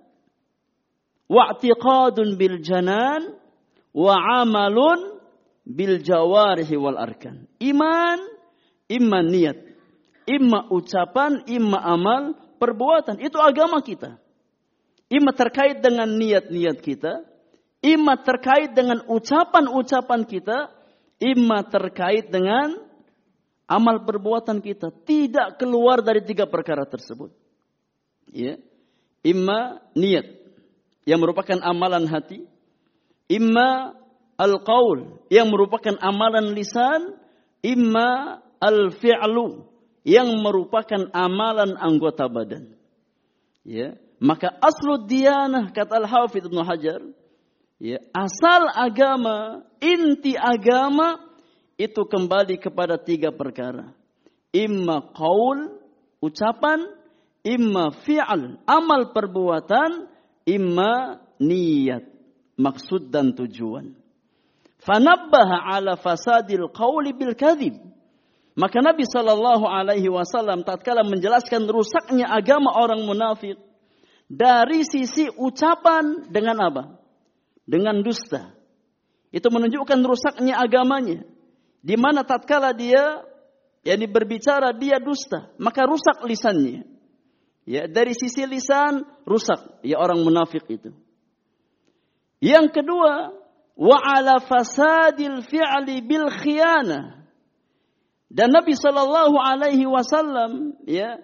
[1.32, 3.40] wa'tiqadun bil janan,
[3.96, 5.24] wa amalun
[5.64, 7.48] bil jawarihi wal arkan.
[7.64, 8.20] Iman,
[8.92, 9.58] iman niat.
[10.28, 13.24] Imma ucapan, imma amal, perbuatan.
[13.24, 14.20] Itu agama kita.
[15.08, 17.24] Imma terkait dengan niat-niat kita.
[17.80, 20.68] Imma terkait dengan ucapan-ucapan kita.
[21.24, 22.87] Imma terkait dengan
[23.68, 24.90] amal perbuatan kita.
[24.90, 27.30] Tidak keluar dari tiga perkara tersebut.
[28.32, 28.60] Ya.
[29.24, 30.28] imma niat
[31.08, 32.44] yang merupakan amalan hati,
[33.32, 33.96] imma
[34.36, 37.16] al-qaul yang merupakan amalan lisan,
[37.64, 39.64] imma al-fi'lu
[40.08, 42.76] yang merupakan amalan anggota badan.
[43.68, 47.04] Ya, maka aslu diyanah kata Al-Hafidz Ibnu Hajar,
[47.84, 51.27] ya, asal agama, inti agama
[51.78, 53.94] itu kembali kepada tiga perkara.
[54.50, 55.78] Imma qaul,
[56.20, 56.90] ucapan,
[57.46, 60.10] imma fi'al, amal perbuatan,
[60.50, 62.04] imma niat,
[62.58, 63.94] maksud dan tujuan.
[64.82, 67.78] Fanabbaha ala fasadil qawli bil kadhib.
[68.58, 73.62] Maka Nabi Shallallahu Alaihi Wasallam tatkala menjelaskan rusaknya agama orang munafik
[74.26, 76.84] dari sisi ucapan dengan apa?
[77.70, 78.50] Dengan dusta.
[79.30, 81.22] Itu menunjukkan rusaknya agamanya.
[81.88, 83.24] Di mana tatkala dia
[83.88, 86.84] yakni berbicara dia dusta, maka rusak lisannya.
[87.64, 90.92] Ya, dari sisi lisan rusak ya orang munafik itu.
[92.44, 93.32] Yang kedua,
[93.80, 97.24] wa ala fasadil fi'li bil khiyanah
[98.28, 101.24] dan Nabi Shallallahu Alaihi Wasallam ya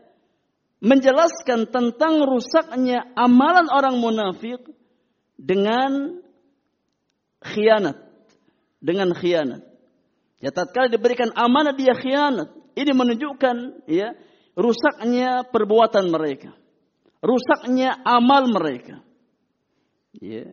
[0.79, 4.63] menjelaskan tentang rusaknya amalan orang munafik
[5.35, 6.23] dengan
[7.43, 7.99] khianat,
[8.79, 9.72] dengan khianat.
[10.43, 12.51] Ya tatkala diberikan amanah dia khianat.
[12.75, 14.11] Ini menunjukkan ya
[14.59, 16.51] rusaknya perbuatan mereka.
[17.23, 18.99] Rusaknya amal mereka.
[20.19, 20.51] Ya.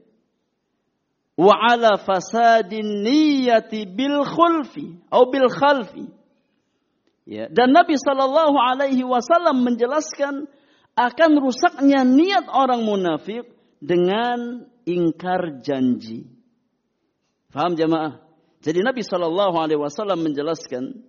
[1.34, 6.20] Wa ala fasadin niyati bil khulfi atau bil khalfi
[7.30, 10.50] Ya, dan Nabi Shallallahu Alaihi Wasallam menjelaskan
[10.98, 13.46] akan rusaknya niat orang munafik
[13.78, 16.26] dengan ingkar janji.
[17.54, 18.29] Faham jamaah?
[18.60, 21.00] Jadi Nabi Shallallahu Alaihi Wasallam menjelaskan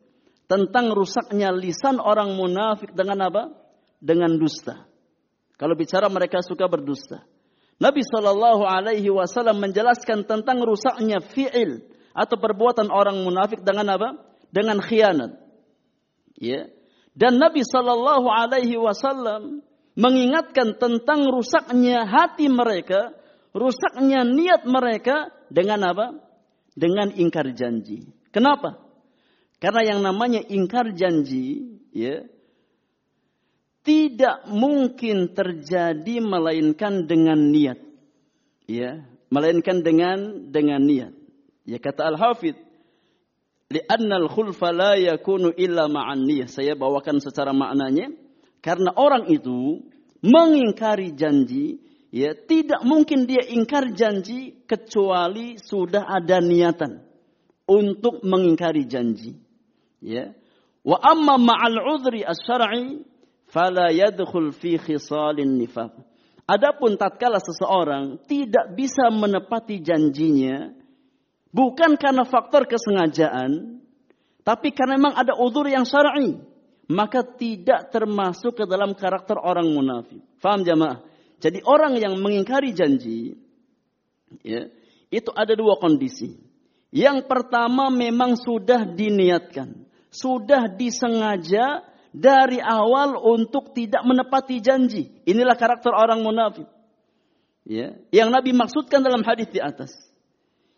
[0.48, 3.52] tentang rusaknya lisan orang munafik dengan apa?
[4.00, 4.88] Dengan dusta.
[5.60, 7.28] Kalau bicara mereka suka berdusta.
[7.78, 11.84] Nabi Shallallahu Alaihi Wasallam menjelaskan tentang rusaknya fiil
[12.16, 14.10] atau perbuatan orang munafik dengan apa?
[14.48, 15.36] Dengan khianat.
[16.40, 16.72] Ya.
[17.12, 19.60] Dan Nabi Shallallahu Alaihi Wasallam
[20.00, 23.12] mengingatkan tentang rusaknya hati mereka,
[23.52, 26.31] rusaknya niat mereka dengan apa?
[26.72, 28.08] Dengan ingkar janji.
[28.32, 28.80] Kenapa?
[29.62, 32.26] Karena yang namanya ingkar janji, ya,
[33.84, 37.80] tidak mungkin terjadi melainkan dengan niat.
[38.66, 41.14] Ya, melainkan dengan dengan niat.
[41.68, 42.72] Ya kata Al-Hafidh
[44.28, 46.28] khulfa la yakunu illa ma'an.
[46.48, 48.12] Saya bawakan secara maknanya.
[48.62, 49.82] Karena orang itu
[50.22, 51.80] mengingkari janji.
[52.12, 57.00] Ya, tidak mungkin dia ingkar janji kecuali sudah ada niatan
[57.64, 59.40] untuk mengingkari janji.
[60.04, 60.36] Ya.
[60.84, 63.00] Wa amma ma'al udhri as-syar'i
[63.48, 65.96] fala yadkhul fi khisalin nifaq.
[66.52, 70.82] Adapun tatkala seseorang tidak bisa menepati janjinya,
[71.52, 73.84] Bukan karena faktor kesengajaan,
[74.48, 76.40] tapi karena memang ada udur yang syar'i,
[76.88, 80.24] maka tidak termasuk ke dalam karakter orang munafik.
[80.40, 81.04] Faham jamaah?
[81.42, 83.34] Jadi orang yang mengingkari janji,
[84.46, 84.70] ya,
[85.10, 86.38] itu ada dua kondisi.
[86.94, 91.82] Yang pertama memang sudah diniatkan, sudah disengaja
[92.14, 95.10] dari awal untuk tidak menepati janji.
[95.26, 96.68] Inilah karakter orang munafik.
[97.66, 99.96] Ya, yang Nabi maksudkan dalam hadis di atas.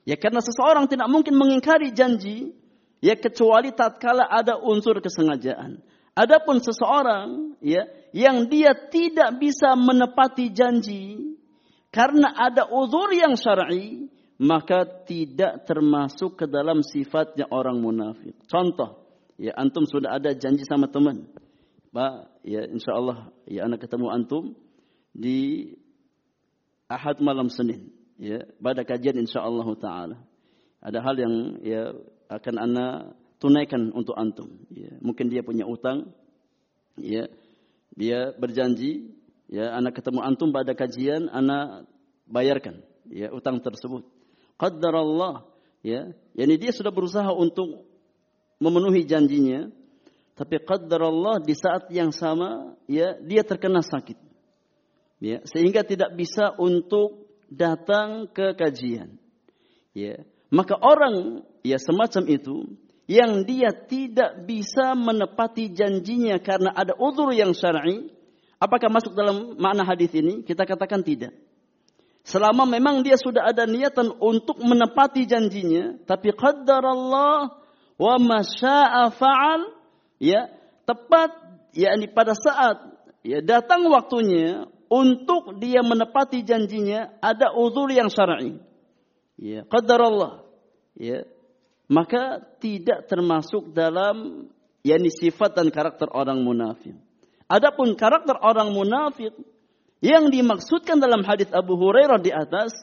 [0.03, 2.51] Ya karena seseorang tidak mungkin mengingkari janji
[2.99, 5.80] ya kecuali tatkala ada unsur kesengajaan.
[6.14, 11.34] Adapun seseorang ya yang dia tidak bisa menepati janji
[11.89, 18.38] karena ada uzur yang syar'i maka tidak termasuk ke dalam sifatnya orang munafik.
[18.45, 19.01] Contoh,
[19.41, 21.30] ya antum sudah ada janji sama teman.
[21.93, 24.43] Pak, ya insya Allah ya anak ketemu antum
[25.14, 25.70] di
[26.89, 30.18] Ahad malam Senin ya pada kajian insyaallah taala.
[30.84, 31.84] Ada hal yang ya
[32.30, 32.86] akan ana
[33.43, 34.63] tunaikan untuk antum.
[34.71, 36.15] Ya, mungkin dia punya utang,
[36.95, 37.27] ya
[37.91, 39.11] dia berjanji,
[39.51, 41.83] ya anak ketemu antum pada kajian, anak
[42.23, 42.79] bayarkan
[43.11, 44.07] ya utang tersebut.
[44.55, 45.43] Allah,
[45.83, 47.83] ya, yani dia sudah berusaha untuk
[48.63, 49.67] memenuhi janjinya,
[50.39, 54.15] tapi Allah di saat yang sama ya dia terkena sakit.
[55.19, 59.19] Ya, sehingga tidak bisa untuk datang ke kajian.
[59.95, 62.55] Ya, maka orang ya semacam itu
[63.10, 68.08] yang dia tidak bisa menepati janjinya karena ada udur yang syar'i,
[68.60, 70.41] apakah masuk dalam makna hadis ini?
[70.47, 71.36] Kita katakan tidak.
[72.24, 77.51] Selama memang dia sudah ada niatan untuk menepati janjinya, tapi Allah
[77.99, 79.62] wa masya'a fa'al,
[80.24, 80.47] ya,
[80.88, 81.36] tepat
[81.76, 82.80] yakni pada saat
[83.28, 88.56] ya datang waktunya untuk dia menepati janjinya ada uzur yang syar'i.
[89.36, 90.47] Ya, qadar Allah.
[90.95, 91.28] Ya.
[91.93, 94.49] Maka tidak termasuk dalam
[94.81, 96.97] yakni sifat dan karakter orang munafik.
[97.45, 99.29] Adapun karakter orang munafik
[100.01, 102.73] yang dimaksudkan dalam hadis Abu Hurairah di atas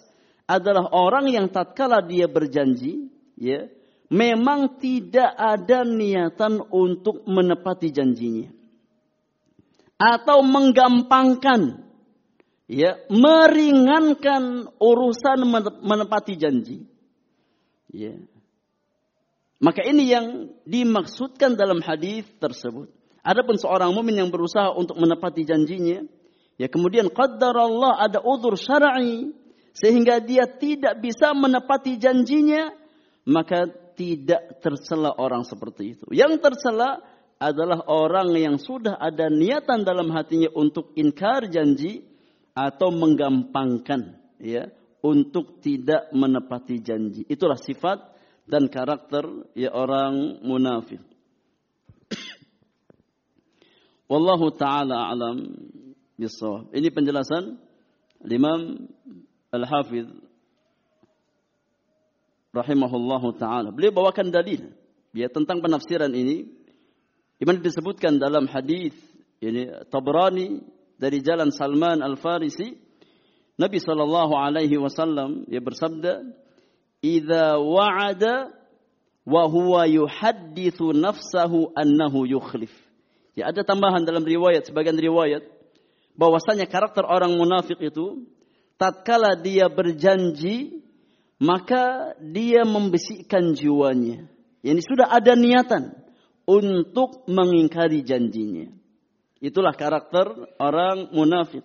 [0.46, 3.66] adalah orang yang tatkala dia berjanji, ya,
[4.06, 8.50] memang tidak ada niatan untuk menepati janjinya.
[10.00, 11.90] Atau menggampangkan
[12.70, 15.38] ya, meringankan urusan
[15.82, 16.88] menepati janji.
[17.90, 18.14] Ya.
[19.60, 22.88] Maka ini yang dimaksudkan dalam hadis tersebut.
[23.20, 26.00] Adapun seorang mukmin yang berusaha untuk menepati janjinya,
[26.56, 29.36] ya kemudian Allah ada uzur syar'i
[29.76, 32.72] sehingga dia tidak bisa menepati janjinya,
[33.28, 36.08] maka tidak tersela orang seperti itu.
[36.08, 37.04] Yang tersela
[37.36, 42.04] adalah orang yang sudah ada niatan dalam hatinya untuk inkar janji
[42.56, 44.72] atau menggampangkan ya
[45.04, 47.24] untuk tidak menepati janji.
[47.28, 48.19] Itulah sifat
[48.50, 49.24] dan karakter
[49.54, 50.98] ya orang munafik.
[54.10, 55.54] Wallahu taala alam
[56.18, 56.74] bisawab.
[56.74, 57.62] Ini penjelasan
[58.26, 58.90] Imam
[59.54, 60.10] Al-Hafidh
[62.50, 63.70] rahimahullahu taala.
[63.70, 64.74] Beliau bawakan dalil
[65.14, 66.50] ya tentang penafsiran ini
[67.38, 68.92] di disebutkan dalam hadis
[69.40, 70.60] ini Tabrani
[71.00, 72.76] dari jalan Salman Al-Farisi
[73.56, 76.24] Nabi sallallahu alaihi wasallam ya bersabda
[77.00, 78.52] "Idza wa'ada
[79.24, 82.72] wa huwa yuhadditsu nafsahu annahu yukhlif."
[83.34, 85.44] Ya ada tambahan dalam riwayat sebagian riwayat
[86.18, 88.28] bahwasanya karakter orang munafik itu
[88.76, 90.84] tatkala dia berjanji
[91.40, 94.28] maka dia membesikkan jiwanya.
[94.60, 95.96] Yani sudah ada niatan
[96.44, 98.68] untuk mengingkari janjinya.
[99.40, 100.28] Itulah karakter
[100.60, 101.64] orang munafik.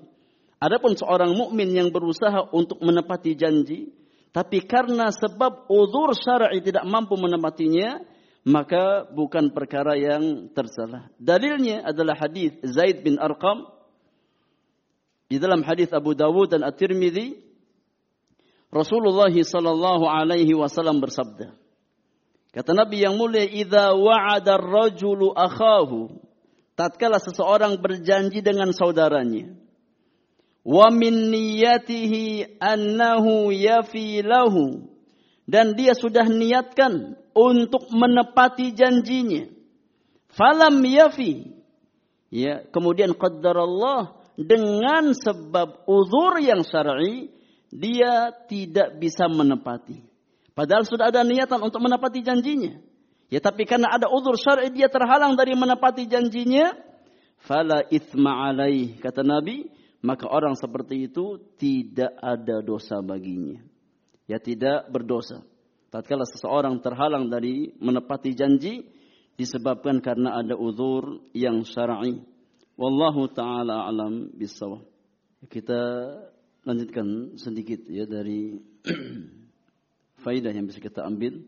[0.64, 3.92] Adapun seorang mukmin yang berusaha untuk menepati janji,
[4.36, 8.04] tapi karena sebab uzur syar'i tidak mampu menepatinya,
[8.44, 11.08] maka bukan perkara yang tersalah.
[11.16, 13.64] Dalilnya adalah hadis Zaid bin Arqam
[15.32, 17.40] di dalam hadis Abu Dawud dan At-Tirmidzi,
[18.76, 21.56] Rasulullah sallallahu alaihi wasallam bersabda.
[22.52, 26.12] Kata Nabi yang mulia, "Idza wa'ada ar-rajulu akhahu"
[26.76, 29.56] tatkala seseorang berjanji dengan saudaranya,
[30.66, 34.90] "Wa min niyyatihi annahu yafi lahu"
[35.46, 39.46] dan dia sudah niatkan untuk menepati janjinya.
[40.34, 41.54] Falam yafi.
[42.34, 47.32] Ya, kemudian Allah dengan sebab uzur yang syar'i
[47.72, 50.04] dia tidak bisa menepati.
[50.56, 52.80] Padahal sudah ada niatan untuk menepati janjinya.
[53.28, 56.76] Ya tapi karena ada uzur syar'i dia terhalang dari menepati janjinya,
[57.44, 59.68] fala ithma alaih kata Nabi,
[60.06, 63.58] maka orang seperti itu tidak ada dosa baginya.
[64.30, 65.42] Ya tidak berdosa.
[65.90, 68.86] Tatkala seseorang terhalang dari menepati janji
[69.34, 72.22] disebabkan karena ada uzur yang syar'i.
[72.78, 74.86] Wallahu taala alam bisawab.
[75.50, 75.82] Kita
[76.66, 78.58] lanjutkan sedikit ya dari
[80.26, 81.46] faidah yang bisa kita ambil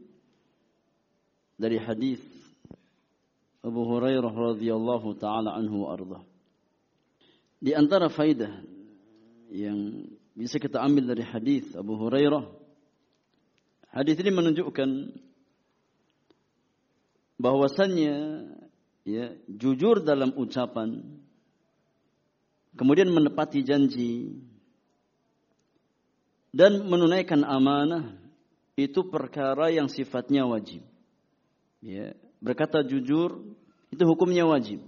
[1.57, 2.21] dari hadis
[3.65, 6.21] Abu Hurairah radhiyallahu taala anhu arda.
[7.57, 8.53] Di antara faidah
[9.49, 10.05] yang
[10.37, 12.45] bisa kita ambil dari hadis Abu Hurairah
[13.89, 15.17] hadis ini menunjukkan
[17.41, 18.15] bahwasannya
[19.07, 21.01] ya jujur dalam ucapan
[22.77, 24.37] kemudian menepati janji
[26.53, 28.13] dan menunaikan amanah
[28.77, 30.85] itu perkara yang sifatnya wajib.
[31.81, 33.41] Ya berkata jujur
[33.89, 34.85] itu hukumnya wajib.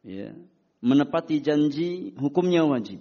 [0.00, 0.32] Ya
[0.80, 3.00] menepati janji hukumnya wajib.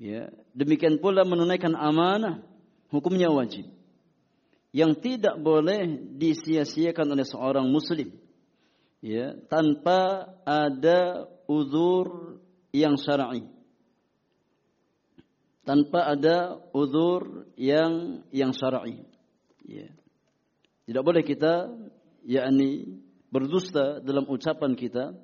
[0.00, 2.44] Ya demikian pula menunaikan amanah
[2.88, 3.68] hukumnya wajib.
[4.70, 5.82] Yang tidak boleh
[6.16, 8.14] disia-siakan oleh seorang muslim.
[9.00, 12.38] Ya tanpa ada uzur
[12.70, 13.48] yang syar'i.
[15.64, 19.04] Tanpa ada uzur yang yang syar'i.
[19.64, 19.88] Ya.
[20.86, 21.70] Tidak boleh kita
[22.26, 23.00] yakni
[23.30, 25.14] berdusta dalam ucapan kita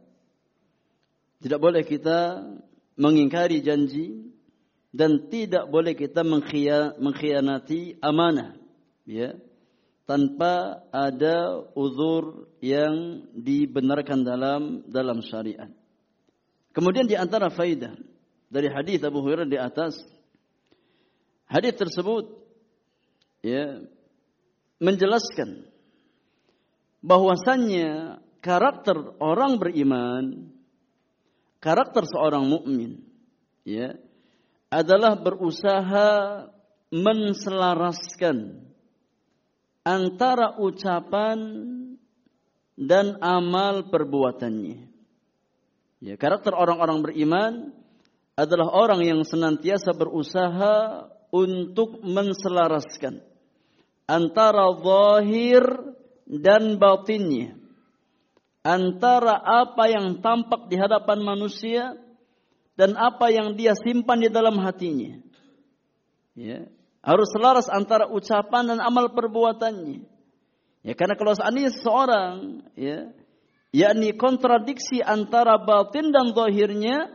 [1.41, 2.45] tidak boleh kita
[2.97, 4.33] mengingkari janji
[4.97, 6.25] dan tidak boleh kita
[6.97, 8.57] mengkhianati amanah
[9.05, 9.37] ya
[10.09, 15.69] tanpa ada uzur yang dibenarkan dalam dalam syariat.
[16.73, 17.93] Kemudian di antara faidah
[18.49, 19.99] dari hadis Abu Hurairah di atas
[21.51, 22.31] hadis tersebut
[23.43, 23.83] ya
[24.81, 25.67] menjelaskan
[27.03, 30.56] bahwasannya karakter orang beriman
[31.67, 33.03] karakter seorang mukmin
[33.67, 33.99] ya
[34.71, 36.47] adalah berusaha
[36.95, 38.63] menselaraskan
[39.83, 41.39] antara ucapan
[42.79, 44.95] dan amal perbuatannya.
[46.05, 47.53] Ya, karakter orang-orang beriman
[48.37, 53.25] adalah orang yang senantiasa berusaha untuk menselaraskan
[54.07, 55.65] antara zahir
[56.29, 57.66] dan batinnya.
[58.67, 61.95] Antara apa yang tampak di hadapan manusia
[62.75, 65.23] dan apa yang dia simpan di dalam hatinya.
[66.35, 66.67] Ya,
[66.99, 70.03] harus selaras antara ucapan dan amal perbuatannya.
[70.83, 73.15] Ya, karena kalau seandainya seseorang ya,
[73.71, 77.15] yakni kontradiksi antara batin dan zahirnya,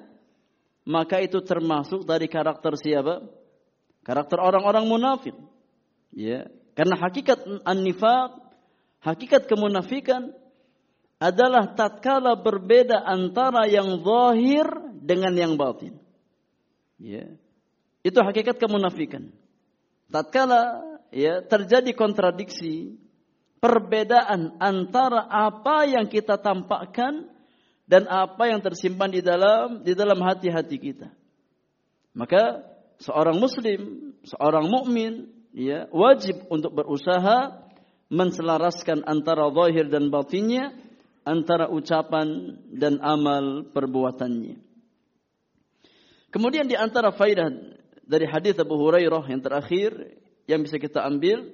[0.88, 3.28] maka itu termasuk dari karakter siapa?
[4.08, 5.36] Karakter orang-orang munafik.
[6.16, 8.40] Ya, karena hakikat an-nifaq,
[9.04, 10.34] hakikat kemunafikan
[11.22, 14.66] adalah tatkala berbeda antara yang zahir
[14.98, 16.02] dengan yang batin.
[16.98, 17.30] Ya.
[18.02, 19.30] Itu hakikat kemunafikan
[20.12, 23.00] tatkala ya terjadi kontradiksi
[23.64, 27.32] perbedaan antara apa yang kita tampakkan
[27.88, 31.10] dan apa yang tersimpan di dalam di dalam hati-hati kita.
[32.12, 32.60] Maka
[33.00, 37.64] seorang muslim, seorang mukmin ya wajib untuk berusaha
[38.12, 40.76] menselaraskan antara zahir dan batinnya,
[41.22, 44.58] antara ucapan dan amal perbuatannya.
[46.32, 47.52] Kemudian di antara faidah
[48.08, 50.16] dari hadis Abu Hurairah yang terakhir
[50.48, 51.52] yang bisa kita ambil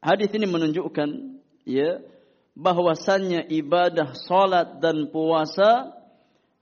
[0.00, 2.00] hadis ini menunjukkan ya
[2.56, 5.94] bahwasannya ibadah salat dan puasa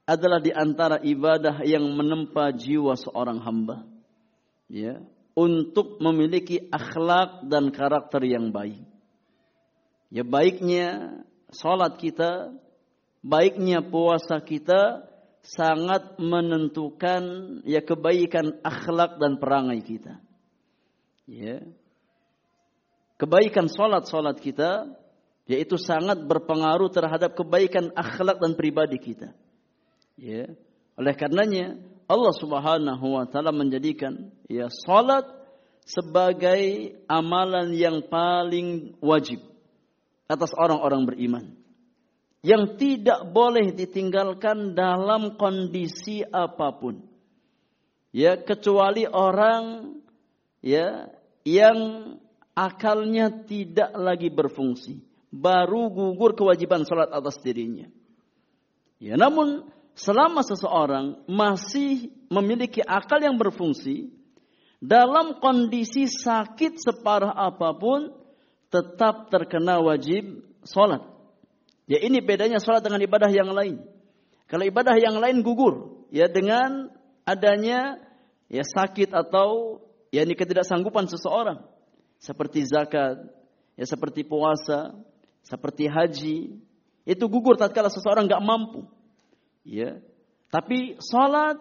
[0.05, 3.87] adalah di antara ibadah yang menempa jiwa seorang hamba
[4.68, 5.01] ya
[5.39, 8.83] untuk memiliki akhlak dan karakter yang baik
[10.11, 11.22] ya baiknya
[11.53, 12.53] salat kita
[13.24, 15.09] baiknya puasa kita
[15.42, 17.22] sangat menentukan
[17.64, 20.20] ya kebaikan akhlak dan perangai kita.
[21.28, 21.64] Ya.
[23.18, 24.94] Kebaikan salat-salat kita
[25.49, 29.32] yaitu sangat berpengaruh terhadap kebaikan akhlak dan pribadi kita.
[30.20, 30.53] Ya.
[30.99, 31.78] Oleh karenanya
[32.09, 35.24] Allah Subhanahu wa taala menjadikan ya salat
[35.88, 39.40] sebagai amalan yang paling wajib
[40.29, 41.45] atas orang-orang beriman
[42.45, 47.03] yang tidak boleh ditinggalkan dalam kondisi apa pun.
[48.14, 49.99] Ya, kecuali orang
[50.62, 51.11] ya
[51.43, 51.79] yang
[52.55, 55.03] akalnya tidak lagi berfungsi,
[55.35, 57.91] baru gugur kewajiban salat atas dirinya.
[58.99, 64.11] Ya, namun selama seseorang masih memiliki akal yang berfungsi,
[64.79, 68.14] dalam kondisi sakit separah apa pun,
[68.69, 71.05] tetap terkena wajib salat.
[71.89, 73.81] Ya ini bedanya sholat dengan ibadah yang lain.
[74.49, 76.93] Kalau ibadah yang lain gugur, ya dengan
[77.25, 78.01] adanya
[78.49, 79.81] ya sakit atau
[80.12, 81.64] ya ini ketidaksanggupan seseorang,
[82.21, 83.29] seperti zakat,
[83.77, 84.97] ya seperti puasa,
[85.45, 86.61] seperti haji,
[87.09, 88.85] itu gugur tatkala seseorang nggak mampu.
[89.64, 90.01] Ya,
[90.53, 91.61] tapi sholat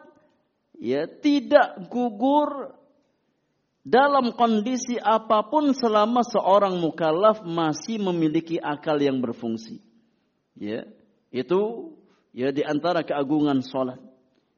[0.80, 2.76] ya tidak gugur
[3.88, 9.80] dalam kondisi apa pun selama seorang mukallaf masih memiliki akal yang berfungsi
[10.60, 10.84] ya
[11.32, 11.94] itu
[12.38, 13.98] ya di antara keagungan salat.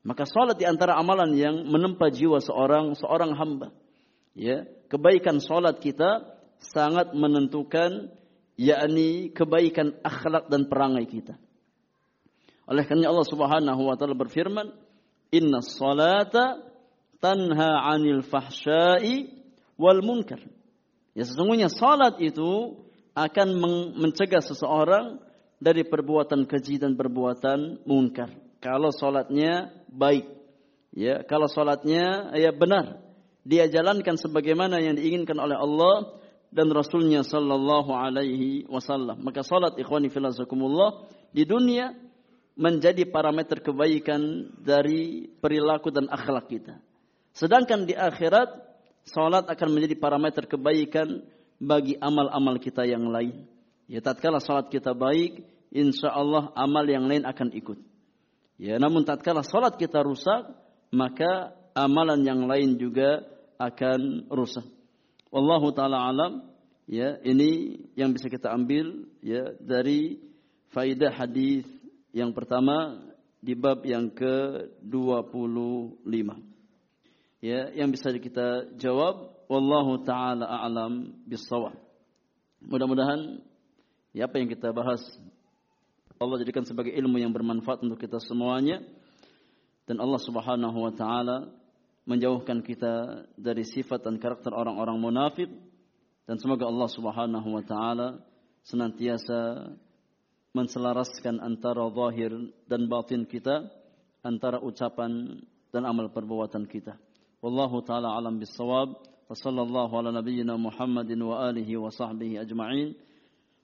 [0.03, 3.75] Maka salat di antara amalan yang menempa jiwa seorang seorang hamba.
[4.35, 6.23] Ya, kebaikan salat kita
[6.59, 8.11] sangat menentukan
[8.55, 11.35] yakni kebaikan akhlak dan perangai kita.
[12.69, 14.71] Oleh karena Allah Subhanahu wa taala berfirman,
[15.33, 16.68] "Inna salata
[17.19, 19.31] tanha 'anil fahsya'i
[19.75, 20.39] wal munkar."
[21.13, 22.79] Ya sesungguhnya salat itu
[23.15, 23.47] akan
[23.99, 25.19] mencegah seseorang
[25.59, 28.31] dari perbuatan keji dan perbuatan mungkar.
[28.63, 30.27] Kalau sholatnya baik,
[30.95, 33.03] ya kalau sholatnya ya benar,
[33.43, 39.21] dia jalankan sebagaimana yang diinginkan oleh Allah dan Rasulnya Sallallahu Alaihi Wasallam.
[39.21, 41.93] Maka sholat ikhwani filazakumullah di dunia
[42.59, 46.75] menjadi parameter kebaikan dari perilaku dan akhlak kita.
[47.33, 48.49] Sedangkan di akhirat,
[49.07, 51.23] sholat akan menjadi parameter kebaikan
[51.59, 53.45] bagi amal-amal kita yang lain.
[53.89, 55.41] Ya tatkala salat kita baik,
[55.73, 57.79] insya Allah amal yang lain akan ikut.
[58.59, 60.51] Ya, namun tatkala salat kita rusak,
[60.91, 63.25] maka amalan yang lain juga
[63.57, 64.67] akan rusak.
[65.33, 66.33] Wallahu taala alam.
[66.89, 70.17] Ya, ini yang bisa kita ambil ya dari
[70.73, 71.69] faidah hadis
[72.09, 72.97] yang pertama
[73.37, 74.89] di bab yang ke-25.
[77.39, 81.75] Ya, yang bisa kita jawab wallahu taala a'lam bissawab.
[82.59, 83.39] Mudah-mudahan
[84.09, 85.05] Ya, apa yang kita bahas
[86.17, 88.81] Allah jadikan sebagai ilmu yang bermanfaat untuk kita semuanya
[89.85, 91.53] dan Allah Subhanahu wa taala
[92.09, 95.49] menjauhkan kita dari sifat dan karakter orang-orang munafik
[96.25, 98.07] dan semoga Allah Subhanahu wa taala
[98.65, 99.71] senantiasa
[100.57, 102.33] menselaraskan antara zahir
[102.65, 103.69] dan batin kita,
[104.25, 105.37] antara ucapan
[105.69, 106.97] dan amal perbuatan kita.
[107.41, 108.99] Wallahu taala alam bisawab.
[109.29, 112.95] Wa sallallahu ala nabiyyina Muhammadin wa alihi wa sahbihi ajma'in.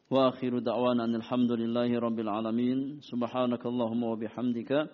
[0.09, 3.01] Wa akhiru da'wana alhamdulillahi rabbil alamin.
[3.03, 4.87] Subhanakallahumma wa bihamdika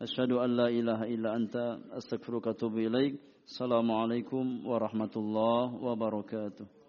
[0.00, 3.18] asyhadu an la ilaha illa anta astaghfiruka wa atubu ilaik.
[3.50, 6.79] Assalamualaikum warahmatullahi wabarakatuh.